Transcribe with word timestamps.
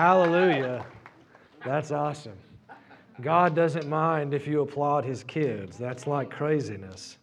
Hallelujah. 0.00 0.86
That's 1.62 1.90
awesome. 1.90 2.38
God 3.20 3.54
doesn't 3.54 3.86
mind 3.86 4.32
if 4.32 4.46
you 4.46 4.62
applaud 4.62 5.04
his 5.04 5.22
kids. 5.24 5.76
That's 5.76 6.06
like 6.06 6.30
craziness. 6.30 7.18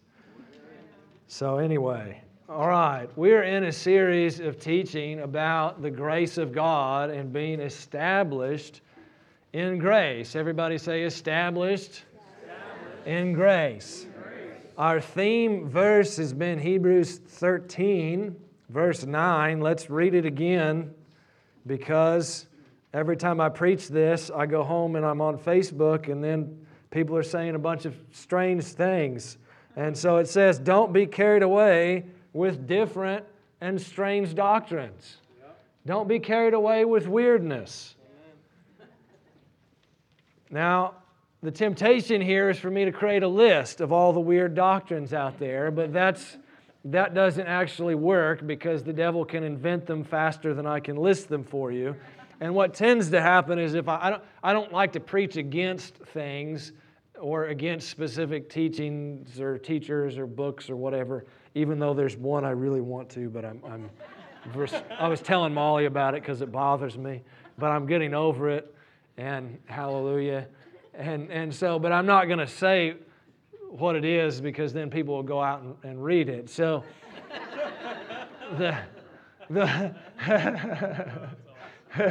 So, 1.26 1.58
anyway, 1.58 2.22
all 2.48 2.68
right, 2.68 3.08
we're 3.16 3.42
in 3.42 3.64
a 3.64 3.72
series 3.72 4.38
of 4.38 4.60
teaching 4.60 5.22
about 5.22 5.82
the 5.82 5.90
grace 5.90 6.38
of 6.38 6.52
God 6.52 7.10
and 7.10 7.32
being 7.32 7.58
established 7.58 8.80
in 9.52 9.78
grace. 9.78 10.36
Everybody 10.36 10.78
say 10.78 11.02
established, 11.02 12.04
established. 12.44 13.06
in 13.06 13.32
grace. 13.32 14.06
Our 14.76 15.00
theme 15.00 15.68
verse 15.68 16.16
has 16.18 16.32
been 16.32 16.60
Hebrews 16.60 17.18
13, 17.18 18.36
verse 18.68 19.04
9. 19.04 19.60
Let's 19.60 19.90
read 19.90 20.14
it 20.14 20.24
again 20.24 20.94
because 21.66 22.46
every 22.92 23.16
time 23.16 23.40
I 23.40 23.48
preach 23.48 23.88
this, 23.88 24.30
I 24.34 24.46
go 24.46 24.62
home 24.62 24.96
and 24.96 25.04
I'm 25.04 25.20
on 25.20 25.38
Facebook, 25.38 26.10
and 26.10 26.22
then 26.22 26.66
people 26.90 27.16
are 27.16 27.22
saying 27.22 27.54
a 27.54 27.58
bunch 27.58 27.84
of 27.84 27.96
strange 28.12 28.64
things. 28.64 29.38
And 29.76 29.96
so 29.96 30.16
it 30.16 30.28
says, 30.28 30.58
Don't 30.58 30.92
be 30.92 31.06
carried 31.06 31.42
away 31.42 32.06
with 32.32 32.66
different 32.66 33.24
and 33.60 33.80
strange 33.80 34.34
doctrines. 34.34 35.18
Don't 35.86 36.08
be 36.08 36.18
carried 36.18 36.54
away 36.54 36.84
with 36.84 37.06
weirdness. 37.06 37.94
Now, 40.50 40.94
the 41.42 41.50
temptation 41.50 42.20
here 42.20 42.50
is 42.50 42.58
for 42.58 42.70
me 42.70 42.84
to 42.84 42.92
create 42.92 43.22
a 43.22 43.28
list 43.28 43.80
of 43.80 43.92
all 43.92 44.12
the 44.12 44.20
weird 44.20 44.54
doctrines 44.54 45.14
out 45.14 45.38
there, 45.38 45.70
but 45.70 45.92
that's, 45.92 46.36
that 46.86 47.14
doesn't 47.14 47.46
actually 47.46 47.94
work 47.94 48.46
because 48.46 48.82
the 48.82 48.92
devil 48.92 49.24
can 49.24 49.44
invent 49.44 49.86
them 49.86 50.02
faster 50.02 50.52
than 50.52 50.66
I 50.66 50.80
can 50.80 50.96
list 50.96 51.28
them 51.28 51.44
for 51.44 51.70
you. 51.70 51.94
And 52.40 52.54
what 52.54 52.74
tends 52.74 53.10
to 53.10 53.20
happen 53.20 53.58
is 53.58 53.74
if 53.74 53.88
I, 53.88 53.98
I, 54.00 54.10
don't, 54.10 54.22
I 54.42 54.52
don't 54.52 54.72
like 54.72 54.92
to 54.92 55.00
preach 55.00 55.36
against 55.36 55.96
things 55.96 56.72
or 57.18 57.46
against 57.46 57.88
specific 57.88 58.48
teachings 58.48 59.40
or 59.40 59.58
teachers 59.58 60.18
or 60.18 60.26
books 60.26 60.70
or 60.70 60.76
whatever, 60.76 61.26
even 61.54 61.78
though 61.78 61.94
there's 61.94 62.16
one 62.16 62.44
I 62.44 62.50
really 62.50 62.80
want 62.80 63.10
to, 63.10 63.28
but 63.28 63.44
I'm, 63.44 63.60
I'm 63.66 63.90
I 64.98 65.08
was 65.08 65.20
telling 65.20 65.52
Molly 65.52 65.86
about 65.86 66.14
it 66.14 66.22
because 66.22 66.40
it 66.40 66.50
bothers 66.50 66.96
me, 66.96 67.22
but 67.58 67.66
I'm 67.66 67.86
getting 67.86 68.14
over 68.14 68.48
it, 68.48 68.74
and 69.16 69.58
hallelujah. 69.66 70.46
And, 70.94 71.30
and 71.30 71.54
so, 71.54 71.78
but 71.78 71.92
I'm 71.92 72.06
not 72.06 72.26
going 72.26 72.38
to 72.38 72.46
say 72.46 72.94
what 73.68 73.94
it 73.94 74.04
is 74.04 74.40
because 74.40 74.72
then 74.72 74.90
people 74.90 75.14
will 75.14 75.22
go 75.22 75.42
out 75.42 75.62
and, 75.62 75.74
and 75.82 76.02
read 76.02 76.28
it. 76.28 76.48
So, 76.48 76.84
the, 78.58 78.78
the 79.50 79.94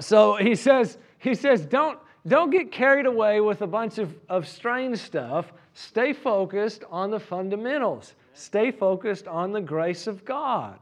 so 0.00 0.36
he 0.36 0.54
says, 0.54 0.98
he 1.18 1.34
says, 1.34 1.64
don't, 1.66 1.98
don't 2.26 2.50
get 2.50 2.70
carried 2.70 3.06
away 3.06 3.40
with 3.40 3.62
a 3.62 3.66
bunch 3.66 3.98
of, 3.98 4.14
of 4.28 4.46
strange 4.46 4.98
stuff. 4.98 5.52
Stay 5.74 6.12
focused 6.12 6.84
on 6.90 7.10
the 7.10 7.20
fundamentals. 7.20 8.14
Stay 8.34 8.70
focused 8.70 9.26
on 9.26 9.52
the 9.52 9.60
grace 9.60 10.06
of 10.06 10.24
God. 10.24 10.78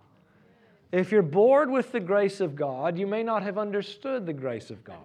If 0.90 1.12
you're 1.12 1.22
bored 1.22 1.70
with 1.70 1.92
the 1.92 2.00
grace 2.00 2.40
of 2.40 2.56
God, 2.56 2.98
you 2.98 3.06
may 3.06 3.22
not 3.22 3.42
have 3.42 3.58
understood 3.58 4.24
the 4.26 4.32
grace 4.32 4.70
of 4.70 4.82
God. 4.84 4.96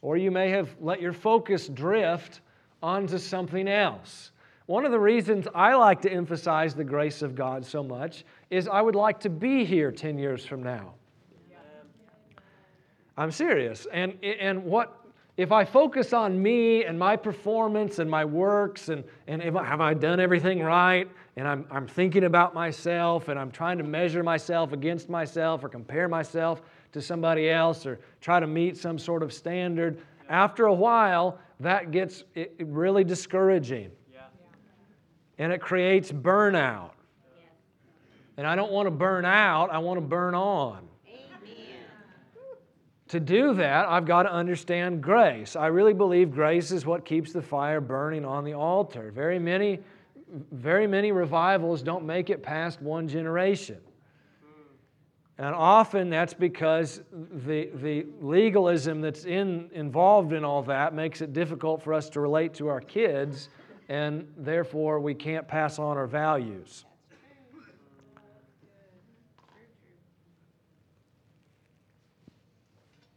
Or 0.00 0.16
you 0.16 0.32
may 0.32 0.50
have 0.50 0.68
let 0.80 1.00
your 1.00 1.12
focus 1.12 1.68
drift 1.68 2.40
onto 2.82 3.18
something 3.18 3.68
else. 3.68 4.31
One 4.72 4.86
of 4.86 4.90
the 4.90 4.98
reasons 4.98 5.46
I 5.54 5.74
like 5.74 6.00
to 6.00 6.10
emphasize 6.10 6.74
the 6.74 6.82
grace 6.82 7.20
of 7.20 7.34
God 7.34 7.62
so 7.62 7.82
much 7.82 8.24
is 8.48 8.66
I 8.66 8.80
would 8.80 8.94
like 8.94 9.20
to 9.20 9.28
be 9.28 9.66
here 9.66 9.92
10 9.92 10.16
years 10.16 10.46
from 10.46 10.62
now. 10.62 10.94
I'm 13.18 13.30
serious. 13.30 13.86
And, 13.92 14.16
and 14.24 14.64
what 14.64 14.98
if 15.36 15.52
I 15.52 15.66
focus 15.66 16.14
on 16.14 16.42
me 16.42 16.86
and 16.86 16.98
my 16.98 17.16
performance 17.16 17.98
and 17.98 18.10
my 18.10 18.24
works 18.24 18.88
and, 18.88 19.04
and 19.26 19.42
if, 19.42 19.52
have 19.52 19.82
I 19.82 19.92
done 19.92 20.20
everything 20.20 20.62
right 20.62 21.06
and 21.36 21.46
I'm, 21.46 21.66
I'm 21.70 21.86
thinking 21.86 22.24
about 22.24 22.54
myself 22.54 23.28
and 23.28 23.38
I'm 23.38 23.50
trying 23.50 23.76
to 23.76 23.84
measure 23.84 24.22
myself 24.22 24.72
against 24.72 25.10
myself 25.10 25.62
or 25.62 25.68
compare 25.68 26.08
myself 26.08 26.62
to 26.92 27.02
somebody 27.02 27.50
else 27.50 27.84
or 27.84 28.00
try 28.22 28.40
to 28.40 28.46
meet 28.46 28.78
some 28.78 28.98
sort 28.98 29.22
of 29.22 29.34
standard, 29.34 30.00
after 30.30 30.64
a 30.64 30.74
while, 30.74 31.38
that 31.60 31.90
gets 31.90 32.24
it, 32.34 32.54
really 32.58 33.04
discouraging. 33.04 33.90
And 35.38 35.52
it 35.52 35.60
creates 35.60 36.12
burnout. 36.12 36.90
And 38.36 38.46
I 38.46 38.56
don't 38.56 38.72
want 38.72 38.86
to 38.86 38.90
burn 38.90 39.24
out, 39.24 39.70
I 39.70 39.78
want 39.78 39.98
to 39.98 40.06
burn 40.06 40.34
on. 40.34 40.88
To 43.08 43.20
do 43.20 43.52
that, 43.54 43.86
I've 43.88 44.06
got 44.06 44.22
to 44.22 44.32
understand 44.32 45.02
grace. 45.02 45.54
I 45.54 45.66
really 45.66 45.92
believe 45.92 46.32
grace 46.32 46.70
is 46.70 46.86
what 46.86 47.04
keeps 47.04 47.30
the 47.30 47.42
fire 47.42 47.78
burning 47.78 48.24
on 48.24 48.42
the 48.42 48.54
altar. 48.54 49.10
Very 49.14 49.38
many, 49.38 49.80
very 50.50 50.86
many 50.86 51.12
revivals 51.12 51.82
don't 51.82 52.06
make 52.06 52.30
it 52.30 52.42
past 52.42 52.80
one 52.80 53.06
generation. 53.06 53.76
And 55.36 55.54
often 55.54 56.08
that's 56.08 56.32
because 56.32 57.02
the, 57.12 57.68
the 57.82 58.06
legalism 58.22 59.02
that's 59.02 59.26
in, 59.26 59.68
involved 59.74 60.32
in 60.32 60.42
all 60.42 60.62
that 60.62 60.94
makes 60.94 61.20
it 61.20 61.34
difficult 61.34 61.82
for 61.82 61.92
us 61.92 62.08
to 62.10 62.20
relate 62.20 62.54
to 62.54 62.68
our 62.68 62.80
kids, 62.80 63.50
and 63.92 64.26
therefore 64.38 65.00
we 65.00 65.12
can't 65.12 65.46
pass 65.46 65.78
on 65.78 65.98
our 65.98 66.06
values. 66.06 66.86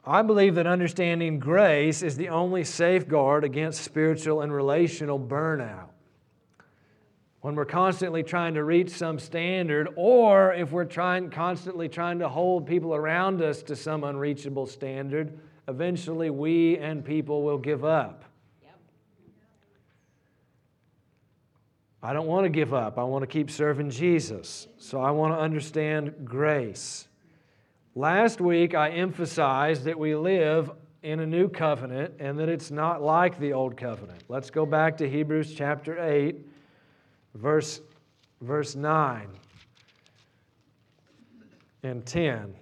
I 0.06 0.22
believe 0.22 0.56
that 0.56 0.68
understanding 0.68 1.40
grace 1.40 2.03
is 2.03 2.18
the 2.18 2.28
only 2.28 2.66
safeguard 2.66 3.46
against 3.46 3.85
spiritual 3.85 4.41
and 4.41 4.52
relational 4.52 5.18
burnout. 5.18 5.91
When 7.40 7.56
we're 7.56 7.64
constantly 7.64 8.22
trying 8.22 8.56
to 8.56 8.64
reach 8.66 8.90
some 8.90 9.18
standard, 9.18 9.88
or 9.96 10.53
if 10.53 10.74
we're 10.74 10.84
trying, 10.84 11.30
constantly 11.30 11.88
trying 11.88 12.19
to 12.19 12.28
hold 12.28 12.68
people 12.68 12.94
around 12.94 13.41
us 13.41 13.64
to 13.64 13.78
some 13.78 14.03
unreachable 14.03 14.66
standard, 14.66 15.40
eventually 15.69 16.30
we 16.30 16.78
and 16.80 17.06
people 17.06 17.44
will 17.44 17.59
give 17.59 17.85
up. 17.85 18.25
I 22.05 22.13
don't 22.13 22.27
want 22.27 22.45
to 22.45 22.49
give 22.49 22.71
up. 22.71 22.99
I 22.99 23.03
want 23.03 23.23
to 23.23 23.27
keep 23.27 23.49
serving 23.49 23.89
Jesus. 23.89 24.67
So 24.77 25.01
I 25.01 25.09
want 25.09 25.33
to 25.33 25.39
understand 25.39 26.13
grace. 26.23 27.07
Last 27.95 28.39
week, 28.39 28.75
I 28.75 28.91
emphasized 28.91 29.85
that 29.85 29.97
we 29.97 30.16
live 30.16 30.69
in 31.01 31.19
a 31.19 31.25
new 31.25 31.49
covenant 31.49 32.13
and 32.19 32.38
that 32.38 32.47
it's 32.47 32.69
not 32.69 33.01
like 33.01 33.39
the 33.39 33.53
old 33.53 33.75
covenant. 33.75 34.21
Let's 34.29 34.51
go 34.51 34.67
back 34.67 34.97
to 34.97 35.09
Hebrews 35.09 35.55
chapter 35.55 35.99
8, 35.99 36.47
verse, 37.33 37.81
verse 38.39 38.75
9 38.75 39.27
and 41.81 42.05
10. 42.05 42.53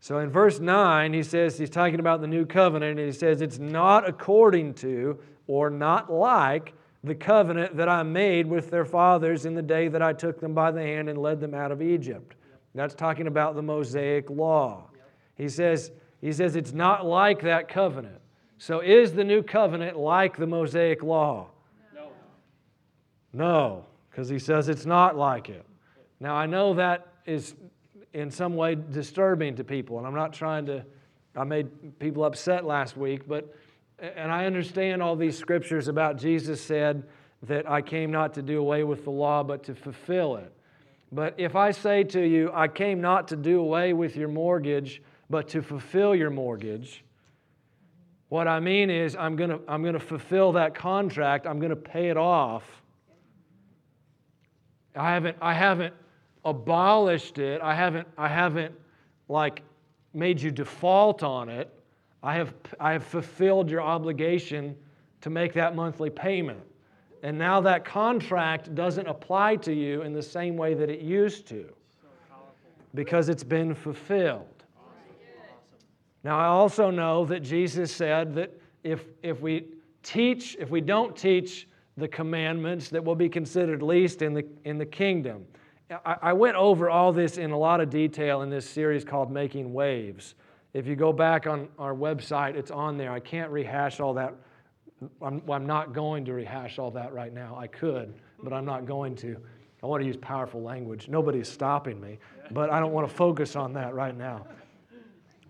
So 0.00 0.18
in 0.18 0.28
verse 0.28 0.60
9, 0.60 1.14
he 1.14 1.22
says, 1.22 1.56
he's 1.56 1.70
talking 1.70 1.98
about 1.98 2.20
the 2.20 2.26
new 2.26 2.44
covenant, 2.44 2.98
and 2.98 3.08
he 3.08 3.18
says, 3.18 3.40
It's 3.40 3.58
not 3.58 4.06
according 4.06 4.74
to 4.74 5.18
or 5.46 5.70
not 5.70 6.12
like 6.12 6.74
the 7.04 7.14
covenant 7.14 7.76
that 7.76 7.88
I 7.88 8.02
made 8.02 8.46
with 8.46 8.70
their 8.70 8.84
fathers 8.84 9.44
in 9.44 9.54
the 9.54 9.62
day 9.62 9.88
that 9.88 10.02
I 10.02 10.12
took 10.12 10.40
them 10.40 10.54
by 10.54 10.70
the 10.70 10.80
hand 10.80 11.08
and 11.08 11.18
led 11.18 11.40
them 11.40 11.54
out 11.54 11.72
of 11.72 11.82
Egypt. 11.82 12.36
That's 12.74 12.94
talking 12.94 13.26
about 13.26 13.54
the 13.54 13.62
Mosaic 13.62 14.30
law. 14.30 14.88
He 15.36 15.48
says, 15.48 15.90
he 16.20 16.32
says 16.32 16.56
it's 16.56 16.72
not 16.72 17.04
like 17.04 17.42
that 17.42 17.68
covenant. 17.68 18.20
So 18.58 18.80
is 18.80 19.12
the 19.12 19.24
new 19.24 19.42
covenant 19.42 19.98
like 19.98 20.36
the 20.36 20.46
Mosaic 20.46 21.02
law? 21.02 21.48
No. 21.94 22.06
No, 23.32 23.86
because 24.10 24.28
he 24.28 24.38
says 24.38 24.68
it's 24.68 24.86
not 24.86 25.16
like 25.16 25.48
it. 25.48 25.66
Now 26.20 26.36
I 26.36 26.46
know 26.46 26.74
that 26.74 27.08
is 27.26 27.56
in 28.14 28.30
some 28.30 28.54
way 28.54 28.76
disturbing 28.76 29.56
to 29.56 29.64
people, 29.64 29.98
and 29.98 30.06
I'm 30.06 30.14
not 30.14 30.32
trying 30.32 30.66
to, 30.66 30.84
I 31.34 31.44
made 31.44 31.98
people 31.98 32.24
upset 32.24 32.64
last 32.64 32.96
week, 32.96 33.26
but, 33.26 33.52
and 34.02 34.32
I 34.32 34.46
understand 34.46 35.02
all 35.02 35.14
these 35.14 35.38
scriptures 35.38 35.86
about 35.86 36.18
Jesus 36.18 36.60
said 36.60 37.04
that 37.44 37.70
I 37.70 37.82
came 37.82 38.10
not 38.10 38.34
to 38.34 38.42
do 38.42 38.58
away 38.58 38.82
with 38.84 39.04
the 39.04 39.10
law, 39.10 39.42
but 39.42 39.64
to 39.64 39.74
fulfill 39.74 40.36
it. 40.36 40.52
But 41.12 41.34
if 41.38 41.54
I 41.54 41.70
say 41.70 42.04
to 42.04 42.20
you, 42.20 42.50
I 42.52 42.68
came 42.68 43.00
not 43.00 43.28
to 43.28 43.36
do 43.36 43.60
away 43.60 43.92
with 43.92 44.16
your 44.16 44.28
mortgage, 44.28 45.02
but 45.30 45.48
to 45.48 45.62
fulfill 45.62 46.14
your 46.14 46.30
mortgage, 46.30 47.04
what 48.28 48.48
I 48.48 48.60
mean 48.60 48.90
is 48.90 49.14
I'm 49.14 49.36
going 49.36 49.50
to 49.50 49.60
I'm 49.68 49.82
going 49.82 49.94
to 49.94 50.00
fulfill 50.00 50.52
that 50.52 50.74
contract, 50.74 51.46
I'm 51.46 51.58
going 51.58 51.70
to 51.70 51.76
pay 51.76 52.08
it 52.08 52.16
off. 52.16 52.64
I 54.96 55.10
haven't 55.10 55.36
I 55.40 55.54
haven't 55.54 55.94
abolished 56.44 57.38
it. 57.38 57.60
I 57.60 57.74
haven't 57.74 58.08
I 58.16 58.28
haven't 58.28 58.74
like 59.28 59.62
made 60.14 60.40
you 60.40 60.50
default 60.50 61.22
on 61.22 61.48
it. 61.48 61.70
I 62.22 62.34
have 62.34 62.54
I 62.78 62.92
have 62.92 63.04
fulfilled 63.04 63.70
your 63.70 63.82
obligation 63.82 64.76
to 65.22 65.30
make 65.30 65.52
that 65.54 65.74
monthly 65.74 66.10
payment. 66.10 66.60
And 67.22 67.38
now 67.38 67.60
that 67.60 67.84
contract 67.84 68.74
doesn't 68.74 69.06
apply 69.06 69.56
to 69.56 69.72
you 69.72 70.02
in 70.02 70.12
the 70.12 70.22
same 70.22 70.56
way 70.56 70.74
that 70.74 70.90
it 70.90 71.00
used 71.00 71.46
to. 71.48 71.72
Because 72.94 73.28
it's 73.28 73.44
been 73.44 73.74
fulfilled. 73.74 74.46
Now, 76.24 76.38
I 76.38 76.46
also 76.46 76.90
know 76.90 77.24
that 77.26 77.40
Jesus 77.40 77.92
said 77.92 78.34
that 78.34 78.52
if, 78.84 79.04
if 79.22 79.40
we 79.40 79.66
teach, 80.02 80.56
if 80.60 80.70
we 80.70 80.80
don't 80.80 81.16
teach 81.16 81.68
the 81.96 82.06
commandments, 82.06 82.88
that 82.90 83.02
will 83.02 83.16
be 83.16 83.28
considered 83.28 83.82
least 83.82 84.22
in 84.22 84.34
the, 84.34 84.46
in 84.64 84.78
the 84.78 84.86
kingdom. 84.86 85.44
I, 86.04 86.16
I 86.22 86.32
went 86.32 86.56
over 86.56 86.88
all 86.88 87.12
this 87.12 87.38
in 87.38 87.50
a 87.50 87.58
lot 87.58 87.80
of 87.80 87.90
detail 87.90 88.42
in 88.42 88.50
this 88.50 88.68
series 88.68 89.04
called 89.04 89.30
Making 89.30 89.72
Waves. 89.72 90.34
If 90.74 90.86
you 90.86 90.96
go 90.96 91.12
back 91.12 91.46
on 91.46 91.68
our 91.78 91.94
website, 91.94 92.54
it's 92.54 92.70
on 92.70 92.96
there. 92.96 93.12
I 93.12 93.20
can't 93.20 93.50
rehash 93.50 94.00
all 94.00 94.14
that. 94.14 94.34
I'm, 95.20 95.42
I'm 95.50 95.66
not 95.66 95.92
going 95.92 96.24
to 96.24 96.32
rehash 96.32 96.78
all 96.78 96.90
that 96.92 97.12
right 97.12 97.32
now. 97.32 97.56
I 97.58 97.66
could, 97.66 98.14
but 98.42 98.52
I'm 98.52 98.64
not 98.64 98.86
going 98.86 99.14
to. 99.16 99.36
I 99.82 99.86
want 99.86 100.00
to 100.00 100.06
use 100.06 100.16
powerful 100.16 100.62
language. 100.62 101.08
Nobody's 101.08 101.48
stopping 101.48 102.00
me, 102.00 102.18
but 102.52 102.70
I 102.70 102.78
don't 102.78 102.92
want 102.92 103.08
to 103.08 103.14
focus 103.14 103.56
on 103.56 103.72
that 103.72 103.94
right 103.94 104.16
now. 104.16 104.46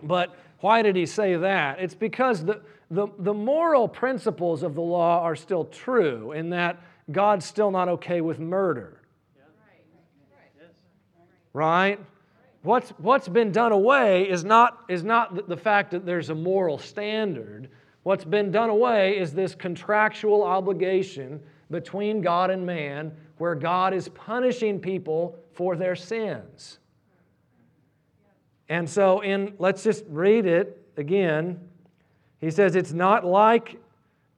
But 0.02 0.34
why 0.60 0.82
did 0.82 0.96
he 0.96 1.06
say 1.06 1.36
that? 1.36 1.78
It's 1.80 1.94
because 1.94 2.44
the, 2.44 2.62
the, 2.90 3.08
the 3.18 3.34
moral 3.34 3.86
principles 3.86 4.62
of 4.62 4.74
the 4.74 4.80
law 4.80 5.20
are 5.22 5.36
still 5.36 5.66
true 5.66 6.32
in 6.32 6.50
that 6.50 6.80
God's 7.10 7.44
still 7.44 7.70
not 7.70 7.88
okay 7.88 8.20
with 8.20 8.38
murder. 8.38 9.00
Right? 11.52 12.00
What's, 12.62 12.90
what's 12.90 13.28
been 13.28 13.50
done 13.50 13.72
away 13.72 14.28
is 14.28 14.44
not, 14.44 14.84
is 14.88 15.02
not 15.02 15.48
the 15.48 15.56
fact 15.56 15.90
that 15.90 16.06
there's 16.06 16.30
a 16.30 16.34
moral 16.34 16.78
standard. 16.78 17.68
What's 18.04 18.24
been 18.24 18.50
done 18.52 18.70
away 18.70 19.18
is 19.18 19.32
this 19.32 19.54
contractual 19.54 20.42
obligation 20.44 21.40
between 21.70 22.20
God 22.20 22.50
and 22.50 22.64
man 22.64 23.12
where 23.38 23.56
God 23.56 23.94
is 23.94 24.08
punishing 24.08 24.78
people 24.78 25.38
for 25.54 25.74
their 25.76 25.96
sins. 25.96 26.78
And 28.68 28.88
so, 28.88 29.20
in 29.20 29.54
let's 29.58 29.82
just 29.82 30.04
read 30.08 30.46
it 30.46 30.86
again. 30.96 31.60
He 32.40 32.50
says, 32.50 32.76
It's 32.76 32.92
not 32.92 33.24
like 33.24 33.78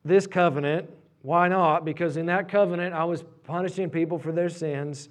this 0.05 0.27
covenant. 0.27 0.91
Why 1.23 1.49
not? 1.49 1.85
Because 1.85 2.17
in 2.17 2.27
that 2.27 2.49
covenant, 2.49 2.95
I 2.95 3.05
was 3.05 3.25
punishing 3.45 3.91
people 3.91 4.19
for 4.19 4.33
their 4.33 4.49
sins. 4.49 5.09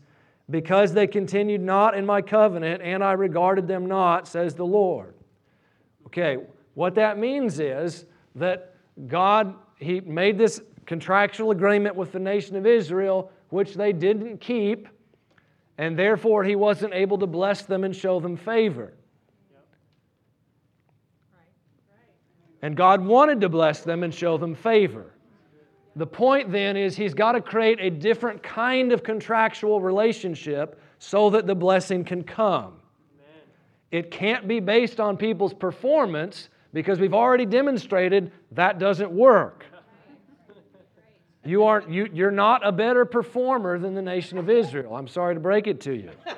Because 0.49 0.93
they 0.93 1.07
continued 1.07 1.61
not 1.61 1.95
in 1.95 2.05
my 2.05 2.21
covenant, 2.21 2.81
and 2.81 3.03
I 3.03 3.13
regarded 3.13 3.67
them 3.67 3.85
not, 3.85 4.27
says 4.27 4.55
the 4.55 4.65
Lord. 4.65 5.13
Okay, 6.07 6.37
what 6.73 6.95
that 6.95 7.17
means 7.17 7.59
is 7.59 8.05
that 8.35 8.75
God, 9.07 9.55
He 9.77 10.01
made 10.01 10.37
this 10.37 10.61
contractual 10.85 11.51
agreement 11.51 11.95
with 11.95 12.11
the 12.11 12.19
nation 12.19 12.55
of 12.55 12.65
Israel, 12.65 13.31
which 13.49 13.73
they 13.73 13.93
didn't 13.93 14.39
keep, 14.39 14.87
and 15.77 15.97
therefore 15.97 16.43
He 16.43 16.55
wasn't 16.55 16.93
able 16.93 17.17
to 17.19 17.27
bless 17.27 17.63
them 17.63 17.83
and 17.83 17.95
show 17.95 18.19
them 18.19 18.35
favor. 18.35 18.93
And 22.61 22.77
God 22.77 23.05
wanted 23.05 23.41
to 23.41 23.49
bless 23.49 23.81
them 23.81 24.03
and 24.03 24.13
show 24.13 24.37
them 24.37 24.55
favor. 24.55 25.12
The 25.95 26.07
point 26.07 26.51
then 26.51 26.75
is 26.75 26.95
he's 26.95 27.13
got 27.13 27.33
to 27.33 27.41
create 27.41 27.79
a 27.79 27.89
different 27.89 28.41
kind 28.41 28.91
of 28.91 29.03
contractual 29.03 29.79
relationship 29.79 30.81
so 30.99 31.29
that 31.31 31.45
the 31.45 31.53
blessing 31.53 32.03
can 32.03 32.23
come. 32.23 32.73
Amen. 33.19 33.41
It 33.91 34.11
can't 34.11 34.47
be 34.47 34.59
based 34.59 34.99
on 34.99 35.17
people's 35.17 35.53
performance 35.53 36.49
because 36.73 36.99
we've 36.99 37.13
already 37.13 37.45
demonstrated 37.45 38.31
that 38.51 38.79
doesn't 38.79 39.11
work. 39.11 39.65
You 41.45 41.65
aren't, 41.65 41.89
you, 41.89 42.07
you're 42.13 42.31
not 42.31 42.65
a 42.65 42.71
better 42.71 43.03
performer 43.03 43.77
than 43.77 43.93
the 43.93 44.01
nation 44.01 44.37
of 44.37 44.49
Israel. 44.49 44.95
I'm 44.95 45.09
sorry 45.09 45.33
to 45.33 45.41
break 45.41 45.67
it 45.67 45.81
to 45.81 45.93
you. 45.93 46.09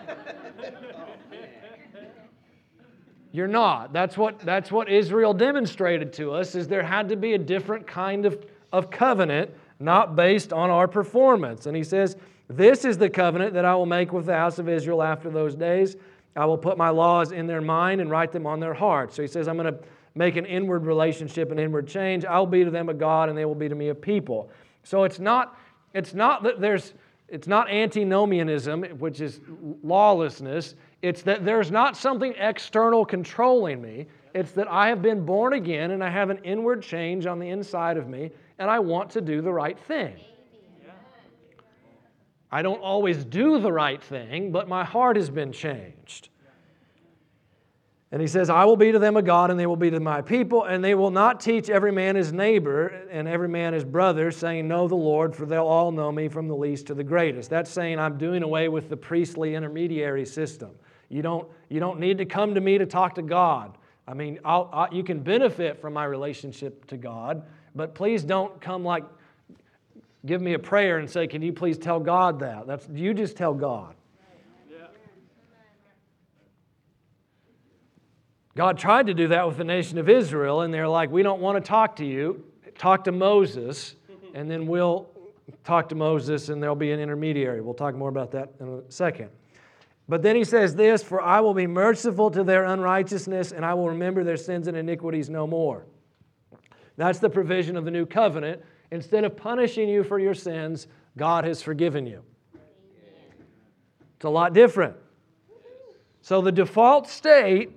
You're 3.36 3.48
not. 3.48 3.92
That's 3.92 4.18
what, 4.18 4.40
that's 4.40 4.72
what 4.72 4.88
Israel 4.88 5.34
demonstrated 5.34 6.14
to 6.14 6.32
us 6.32 6.56
is 6.56 6.70
there 6.70 6.82
had 6.82 7.10
to 7.10 7.18
be 7.18 7.34
a 7.34 7.38
different 7.38 7.86
kind 7.86 8.26
of, 8.26 8.46
of 8.76 8.90
covenant, 8.90 9.52
not 9.80 10.16
based 10.16 10.52
on 10.52 10.70
our 10.70 10.88
performance. 10.88 11.66
And 11.66 11.76
he 11.76 11.84
says, 11.84 12.18
This 12.50 12.86
is 12.86 12.98
the 12.98 13.10
covenant 13.10 13.54
that 13.54 13.66
I 13.66 13.74
will 13.76 13.86
make 13.86 14.12
with 14.12 14.26
the 14.26 14.36
house 14.36 14.60
of 14.60 14.68
Israel 14.68 15.02
after 15.02 15.30
those 15.30 15.56
days. 15.56 15.96
I 16.36 16.46
will 16.46 16.58
put 16.58 16.78
my 16.78 16.90
laws 16.90 17.32
in 17.32 17.48
their 17.48 17.62
mind 17.62 18.02
and 18.02 18.12
write 18.12 18.34
them 18.34 18.46
on 18.46 18.60
their 18.60 18.74
hearts. 18.74 19.16
So 19.16 19.22
he 19.22 19.28
says, 19.28 19.48
I'm 19.48 19.58
going 19.58 19.74
to 19.74 19.80
make 20.16 20.36
an 20.36 20.46
inward 20.46 20.86
relationship, 20.86 21.52
an 21.52 21.60
inward 21.60 21.88
change. 21.88 22.26
I'll 22.26 22.46
be 22.46 22.66
to 22.66 22.70
them 22.70 22.90
a 22.90 22.94
God, 22.94 23.30
and 23.30 23.38
they 23.38 23.46
will 23.46 23.56
be 23.56 23.70
to 23.70 23.76
me 23.76 23.88
a 23.88 23.96
people. 23.96 24.50
So 24.84 25.06
it's 25.06 25.20
not, 25.20 25.58
it's 25.94 26.14
not 26.14 26.44
that 26.44 26.60
there's 26.60 26.94
it's 27.28 27.48
not 27.48 27.72
antinomianism, 27.72 28.84
which 29.00 29.20
is 29.20 29.42
lawlessness. 29.84 30.76
It's 31.02 31.24
that 31.24 31.44
there's 31.44 31.72
not 31.72 31.98
something 31.98 32.36
external 32.38 33.04
controlling 33.04 33.82
me. 33.82 34.06
It's 34.36 34.52
that 34.52 34.68
I 34.68 34.90
have 34.90 35.02
been 35.02 35.26
born 35.26 35.54
again 35.54 35.92
and 35.92 36.04
I 36.04 36.10
have 36.10 36.30
an 36.30 36.38
inward 36.44 36.84
change 36.84 37.26
on 37.26 37.40
the 37.40 37.50
inside 37.50 37.98
of 37.98 38.08
me 38.08 38.30
and 38.58 38.70
I 38.70 38.80
want 38.80 39.12
to 39.12 39.22
do 39.22 39.42
the 39.42 39.52
right 39.52 39.80
thing. 39.80 40.16
I 42.52 42.62
don't 42.62 42.82
always 42.82 43.26
do 43.26 43.60
the 43.60 43.72
right 43.72 44.02
thing, 44.02 44.52
but 44.52 44.70
my 44.70 44.86
heart 44.86 45.18
has 45.18 45.30
been 45.30 45.52
changed. 45.52 46.30
And 48.12 48.22
he 48.22 48.28
says, 48.30 48.50
I 48.50 48.64
will 48.64 48.78
be 48.78 48.94
to 48.94 49.00
them 49.00 49.18
a 49.18 49.22
God, 49.22 49.52
and 49.52 49.60
they 49.60 49.66
will 49.66 49.76
be 49.76 49.90
to 49.90 50.00
my 50.00 50.22
people, 50.22 50.64
and 50.64 50.82
they 50.82 50.96
will 50.96 51.12
not 51.12 51.42
teach 51.42 51.70
every 51.70 51.92
man 51.92 52.16
his 52.16 52.32
neighbor 52.32 52.88
and 53.12 53.28
every 53.28 53.50
man 53.50 53.74
his 53.74 53.84
brother, 53.84 54.32
saying, 54.32 54.70
Know 54.70 54.88
the 54.88 54.96
Lord, 54.96 55.36
for 55.36 55.46
they'll 55.46 55.66
all 55.66 55.92
know 55.92 56.14
me 56.14 56.30
from 56.30 56.48
the 56.48 56.56
least 56.56 56.88
to 56.88 56.94
the 56.94 57.04
greatest. 57.04 57.50
That's 57.50 57.70
saying 57.70 58.00
I'm 58.00 58.18
doing 58.18 58.42
away 58.42 58.70
with 58.70 58.88
the 58.88 58.96
priestly 58.96 59.56
intermediary 59.56 60.26
system. 60.26 60.70
You 61.10 61.24
don't, 61.24 61.48
you 61.68 61.82
don't 61.82 62.00
need 62.00 62.20
to 62.20 62.26
come 62.26 62.56
to 62.56 62.62
me 62.62 62.78
to 62.78 62.86
talk 62.86 63.16
to 63.16 63.22
God. 63.22 63.78
I 64.08 64.14
mean, 64.14 64.40
I'll, 64.46 64.70
I'll, 64.72 64.94
you 64.94 65.04
can 65.04 65.20
benefit 65.20 65.82
from 65.82 65.94
my 65.94 66.06
relationship 66.06 66.86
to 66.88 66.98
God, 66.98 67.44
but 67.76 67.94
please 67.94 68.24
don't 68.24 68.60
come 68.62 68.84
like, 68.84 69.04
give 70.26 70.42
me 70.42 70.54
a 70.54 70.60
prayer 70.60 70.98
and 70.98 71.10
say, 71.10 71.28
Can 71.28 71.42
you 71.42 71.54
please 71.54 71.78
tell 71.78 72.00
God 72.00 72.40
that? 72.40 72.66
That's, 72.66 72.88
you 72.90 73.14
just 73.14 73.36
tell 73.36 73.54
God. 73.54 73.96
God 78.56 78.78
tried 78.78 79.08
to 79.08 79.14
do 79.14 79.28
that 79.28 79.46
with 79.46 79.58
the 79.58 79.66
nation 79.66 79.98
of 79.98 80.08
Israel, 80.08 80.62
and 80.62 80.74
they're 80.74 80.88
like, 80.88 81.12
We 81.12 81.24
don't 81.24 81.42
want 81.42 81.64
to 81.64 81.68
talk 81.68 81.98
to 81.98 82.06
you. 82.06 82.44
Talk 82.78 83.04
to 83.06 83.12
Moses, 83.12 83.96
and 84.34 84.50
then 84.50 84.68
we'll 84.68 85.10
talk 85.64 85.90
to 85.90 85.96
Moses, 85.96 86.50
and 86.50 86.62
there'll 86.62 86.76
be 86.76 86.92
an 86.92 87.00
intermediary. 87.00 87.62
We'll 87.62 87.74
talk 87.74 87.96
more 87.96 88.10
about 88.10 88.32
that 88.32 88.54
in 88.60 88.68
a 88.68 88.92
second. 88.92 89.30
But 90.08 90.22
then 90.22 90.36
he 90.36 90.44
says 90.44 90.76
this 90.76 91.04
For 91.04 91.22
I 91.22 91.40
will 91.40 91.54
be 91.54 91.68
merciful 91.68 92.32
to 92.32 92.44
their 92.44 92.66
unrighteousness, 92.66 93.52
and 93.52 93.66
I 93.66 93.74
will 93.74 93.90
remember 93.90 94.24
their 94.24 94.38
sins 94.38 94.68
and 94.68 94.78
iniquities 94.78 95.30
no 95.30 95.48
more. 95.48 95.86
That's 96.98 97.20
the 97.20 97.30
provision 97.30 97.76
of 97.76 97.86
the 97.86 97.92
new 97.92 98.06
covenant. 98.06 98.62
Instead 98.92 99.24
of 99.24 99.36
punishing 99.36 99.90
you 99.90 100.04
for 100.04 100.20
your 100.20 100.34
sins, 100.34 100.88
God 101.18 101.44
has 101.44 101.62
forgiven 101.62 102.06
you. 102.06 102.22
It's 104.16 104.26
a 104.26 104.30
lot 104.30 104.54
different. 104.54 104.96
So 106.22 106.42
the 106.42 106.52
default 106.52 107.08
state 107.08 107.72